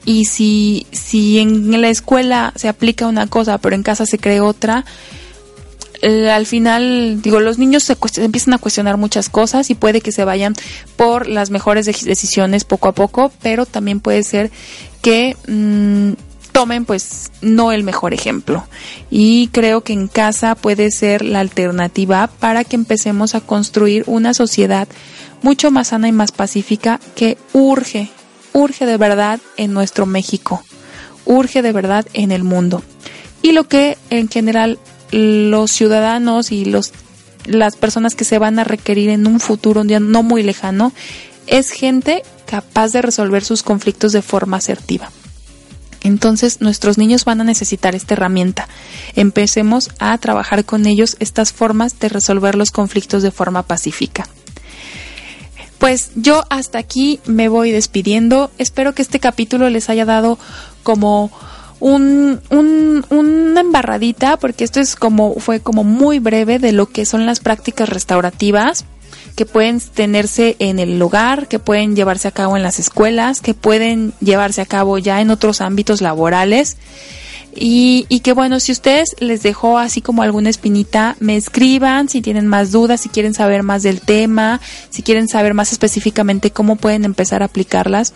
y 0.05 0.26
si, 0.26 0.86
si 0.91 1.39
en 1.39 1.82
la 1.82 1.89
escuela 1.89 2.53
se 2.55 2.69
aplica 2.69 3.07
una 3.07 3.28
cosa 3.28 3.57
pero 3.57 3.76
en 3.76 3.84
casa 3.84 4.05
se 4.05 4.19
cree 4.19 4.39
otra, 4.39 4.86
eh, 6.01 6.30
al 6.30 6.45
final, 6.45 7.21
digo, 7.21 7.39
los 7.39 7.57
niños 7.57 7.84
se, 7.84 7.97
empiezan 8.17 8.53
a 8.53 8.57
cuestionar 8.57 8.97
muchas 8.97 9.30
cosas 9.30 9.69
y 9.69 9.76
puede 9.76 10.01
que 10.01 10.11
se 10.11 10.23
vayan 10.23 10.53
por 10.95 11.28
las 11.28 11.49
mejores 11.49 11.86
decisiones 11.86 12.63
poco 12.63 12.89
a 12.89 12.91
poco, 12.93 13.32
pero 13.41 13.65
también 13.65 13.99
puede 13.99 14.23
ser 14.23 14.51
que 15.01 15.36
mm, 15.47 16.13
tomen 16.56 16.86
pues 16.86 17.34
no 17.41 17.74
el 17.74 17.84
mejor 17.84 18.14
ejemplo. 18.14 18.66
Y 19.12 19.49
creo 19.49 19.82
que 19.82 19.91
en 19.91 20.08
casa 20.08 20.56
puede 20.56 20.89
ser 20.89 21.22
la 21.22 21.41
alternativa 21.41 22.28
para 22.28 22.64
que 22.64 22.78
empecemos 22.78 23.36
a 23.36 23.41
construir 23.41 24.06
una 24.08 24.34
sociedad 24.34 24.88
mucho 25.41 25.70
más 25.70 25.89
sana 25.89 26.08
y 26.08 26.14
más 26.14 26.32
pacífica 26.32 27.01
que 27.14 27.38
urge, 27.51 28.10
urge 28.53 28.86
de 28.86 28.95
verdad 28.95 29.41
en 29.58 29.74
nuestro 29.74 30.06
México, 30.06 30.64
urge 31.26 31.62
de 31.62 31.74
verdad 31.74 32.06
en 32.14 32.32
el 32.32 32.45
mundo. 32.45 32.82
Y 33.41 33.51
lo 33.51 33.68
que 33.68 33.97
en 34.10 34.30
general 34.30 34.80
los 35.12 35.74
ciudadanos 35.74 36.53
y 36.53 36.64
los 36.64 36.93
las 37.43 37.76
personas 37.76 38.16
que 38.16 38.24
se 38.24 38.39
van 38.39 38.60
a 38.60 38.64
requerir 38.64 39.10
en 39.10 39.28
un 39.28 39.41
futuro 39.41 39.82
un 39.82 39.88
día 39.88 39.99
no 39.99 40.24
muy 40.24 40.41
lejano 40.41 40.93
es 41.47 41.70
gente 41.70 42.24
capaz 42.47 42.93
de 42.93 43.01
resolver 43.01 43.43
sus 43.43 43.62
conflictos 43.62 44.14
de 44.14 44.22
forma 44.22 44.58
asertiva. 44.58 45.12
Entonces 46.06 46.62
nuestros 46.62 46.99
niños 46.99 47.26
van 47.26 47.41
a 47.41 47.43
necesitar 47.43 47.95
esta 47.95 48.14
herramienta. 48.14 48.68
Empecemos 49.16 49.89
a 49.97 50.16
trabajar 50.20 50.64
con 50.64 50.86
ellos 50.86 51.18
estas 51.20 51.51
formas 51.51 51.99
de 51.99 52.10
resolver 52.10 52.53
los 52.53 52.70
conflictos 52.70 53.24
de 53.24 53.32
forma 53.32 53.64
pacífica. 53.64 54.28
Pues 55.80 56.12
yo 56.16 56.43
hasta 56.51 56.78
aquí 56.78 57.20
me 57.26 57.49
voy 57.49 57.72
despidiendo. 57.72 58.51
Espero 58.60 58.93
que 58.93 59.01
este 59.01 59.20
capítulo 59.20 59.68
les 59.70 59.89
haya 59.89 60.06
dado 60.06 60.38
como 60.84 61.32
un, 61.80 62.39
una 62.51 63.62
embarradita, 63.62 64.38
porque 64.38 64.64
esto 64.64 64.80
es 64.80 64.95
como, 64.95 65.34
fue 65.39 65.60
como 65.60 65.84
muy 65.84 66.20
breve 66.20 66.60
de 66.60 66.72
lo 66.72 66.86
que 66.86 67.08
son 67.08 67.26
las 67.26 67.39
prácticas 67.39 67.89
restaurativas 67.89 68.86
que 69.36 69.46
pueden 69.46 69.80
tenerse 69.80 70.56
en 70.60 70.80
el 70.80 71.02
hogar, 71.02 71.48
que 71.48 71.60
pueden 71.60 71.96
llevarse 71.96 72.28
a 72.28 72.32
cabo 72.32 72.56
en 72.58 72.64
las 72.64 72.80
escuelas, 72.80 73.42
que 73.42 73.54
pueden 73.54 74.14
llevarse 74.22 74.62
a 74.62 74.66
cabo 74.66 74.98
ya 74.98 75.20
en 75.22 75.30
otros 75.30 75.62
ámbitos 75.62 76.02
laborales. 76.02 76.78
Y, 77.58 78.06
que 78.22 78.34
bueno, 78.34 78.60
si 78.60 78.74
ustedes 78.74 79.16
les 79.20 79.42
dejó 79.42 79.78
así 79.78 80.02
como 80.02 80.24
alguna 80.24 80.50
espinita, 80.50 81.16
me 81.22 81.38
escriban 81.38 82.10
si 82.10 82.22
tienen 82.22 82.48
más 82.48 82.74
dudas, 82.74 83.00
si 83.00 83.08
quieren 83.08 83.34
saber 83.34 83.64
más 83.64 83.82
del 83.82 84.02
tema, 84.02 84.60
si 84.90 85.04
quieren 85.04 85.30
saber 85.30 85.54
más 85.54 85.72
específicamente 85.72 86.52
cómo 86.52 86.76
pueden 86.76 87.06
empezar 87.06 87.44
a 87.44 87.46
aplicarlas. 87.46 88.14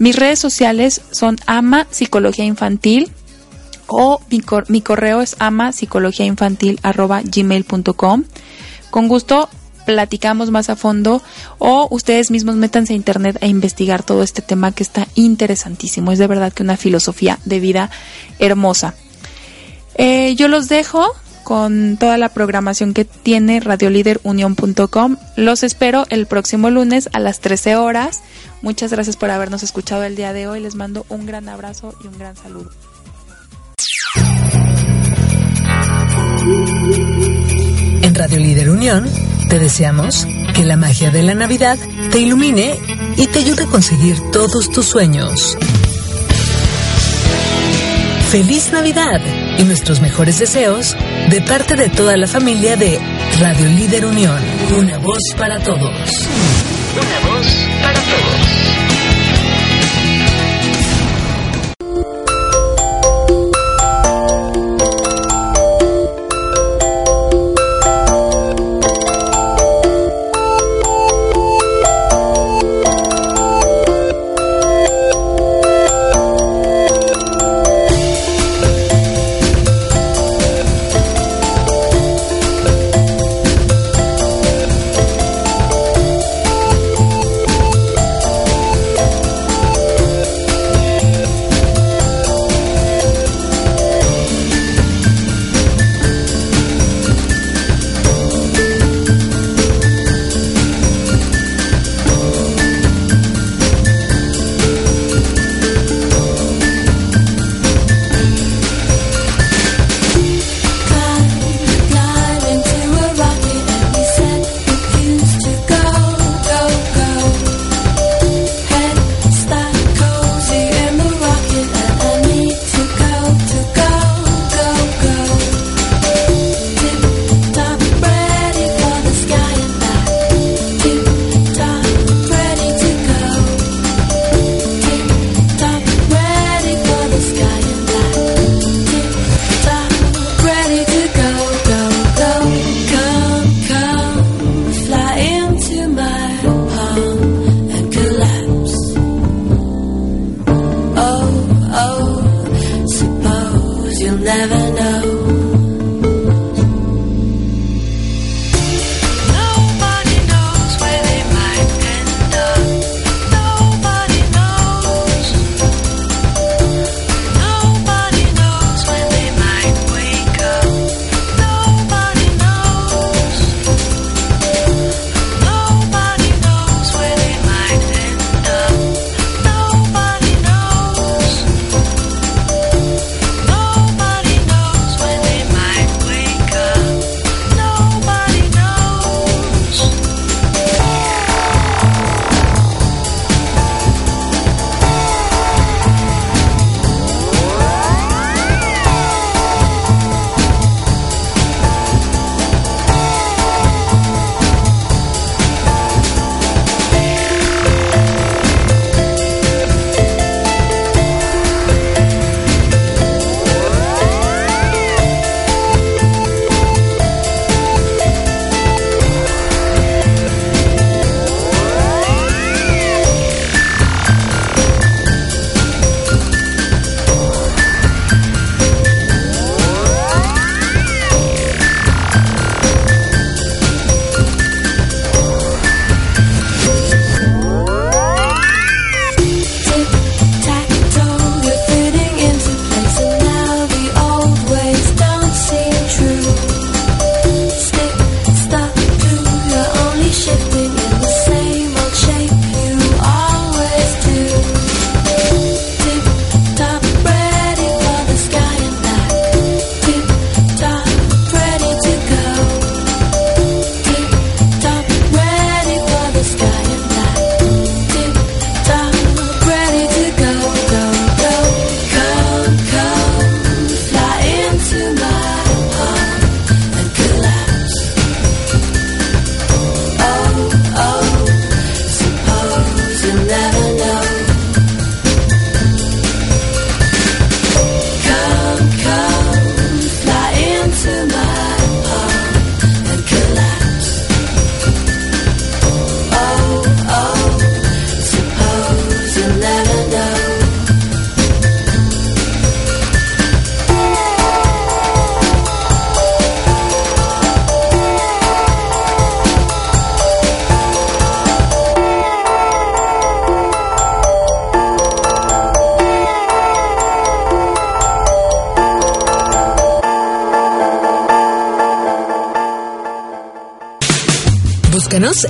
Mis 0.00 0.16
redes 0.16 0.40
sociales 0.40 1.02
son 1.12 1.36
ama 1.46 1.86
psicología 1.90 2.44
infantil 2.44 3.12
o 3.86 4.20
mi, 4.28 4.40
cor- 4.40 4.68
mi 4.68 4.80
correo 4.80 5.20
es 5.20 5.36
ama 5.38 5.70
psicología 5.70 6.26
infantil 6.26 6.80
gmail.com. 6.82 8.24
Con 8.90 9.06
gusto 9.06 9.48
platicamos 9.84 10.50
más 10.50 10.70
a 10.70 10.76
fondo 10.76 11.22
o 11.58 11.88
ustedes 11.90 12.30
mismos 12.30 12.56
métanse 12.56 12.92
a 12.92 12.96
internet 12.96 13.38
a 13.42 13.46
investigar 13.46 14.02
todo 14.02 14.22
este 14.22 14.42
tema 14.42 14.72
que 14.72 14.82
está 14.82 15.08
interesantísimo. 15.14 16.12
Es 16.12 16.18
de 16.18 16.26
verdad 16.26 16.52
que 16.52 16.62
una 16.62 16.76
filosofía 16.76 17.38
de 17.44 17.60
vida 17.60 17.90
hermosa. 18.38 18.94
Eh, 19.96 20.34
yo 20.36 20.48
los 20.48 20.68
dejo 20.68 21.06
con 21.44 21.96
toda 21.98 22.18
la 22.18 22.30
programación 22.30 22.94
que 22.94 23.04
tiene 23.04 23.60
radioliderunion.com. 23.60 25.16
Los 25.36 25.62
espero 25.62 26.06
el 26.08 26.26
próximo 26.26 26.70
lunes 26.70 27.08
a 27.12 27.20
las 27.20 27.40
13 27.40 27.76
horas. 27.76 28.22
Muchas 28.62 28.90
gracias 28.90 29.16
por 29.16 29.30
habernos 29.30 29.62
escuchado 29.62 30.02
el 30.02 30.16
día 30.16 30.32
de 30.32 30.48
hoy. 30.48 30.60
Les 30.60 30.74
mando 30.74 31.06
un 31.08 31.26
gran 31.26 31.48
abrazo 31.48 31.94
y 32.02 32.08
un 32.08 32.18
gran 32.18 32.34
saludo. 32.34 32.70
En 38.02 38.14
Radio 38.14 38.38
Líder 38.38 38.70
Unión 38.70 39.06
te 39.48 39.58
deseamos 39.58 40.26
que 40.54 40.64
la 40.64 40.76
magia 40.76 41.10
de 41.10 41.22
la 41.22 41.34
Navidad 41.34 41.78
te 42.10 42.20
ilumine 42.20 42.78
y 43.16 43.26
te 43.26 43.40
ayude 43.40 43.64
a 43.64 43.66
conseguir 43.66 44.18
todos 44.32 44.70
tus 44.70 44.86
sueños. 44.86 45.56
¡Feliz 48.30 48.72
Navidad! 48.72 49.20
Y 49.58 49.62
nuestros 49.64 50.00
mejores 50.00 50.38
deseos 50.38 50.96
de 51.30 51.40
parte 51.42 51.76
de 51.76 51.88
toda 51.88 52.16
la 52.16 52.26
familia 52.26 52.76
de 52.76 52.98
Radio 53.40 53.66
Líder 53.66 54.06
Unión. 54.06 54.40
Una 54.76 54.98
voz 54.98 55.22
para 55.38 55.60
todos. 55.60 55.80
Una 55.80 57.32
voz 57.32 57.46
para 57.80 58.00
todos. 58.00 58.83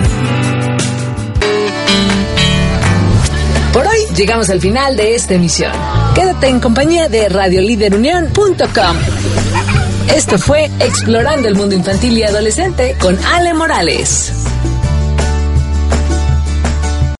Por 3.72 3.86
hoy 3.86 3.98
llegamos 4.14 4.50
al 4.50 4.60
final 4.60 4.94
de 4.96 5.14
esta 5.16 5.32
emisión. 5.34 5.72
Quédate 6.14 6.48
en 6.48 6.60
compañía 6.60 7.08
de 7.08 7.28
radioliderunión.com. 7.28 8.96
Esto 10.14 10.38
fue 10.38 10.70
Explorando 10.78 11.48
el 11.48 11.56
Mundo 11.56 11.74
Infantil 11.74 12.18
y 12.18 12.22
Adolescente 12.22 12.96
con 13.00 13.18
Ale 13.24 13.52
Morales. 13.52 14.43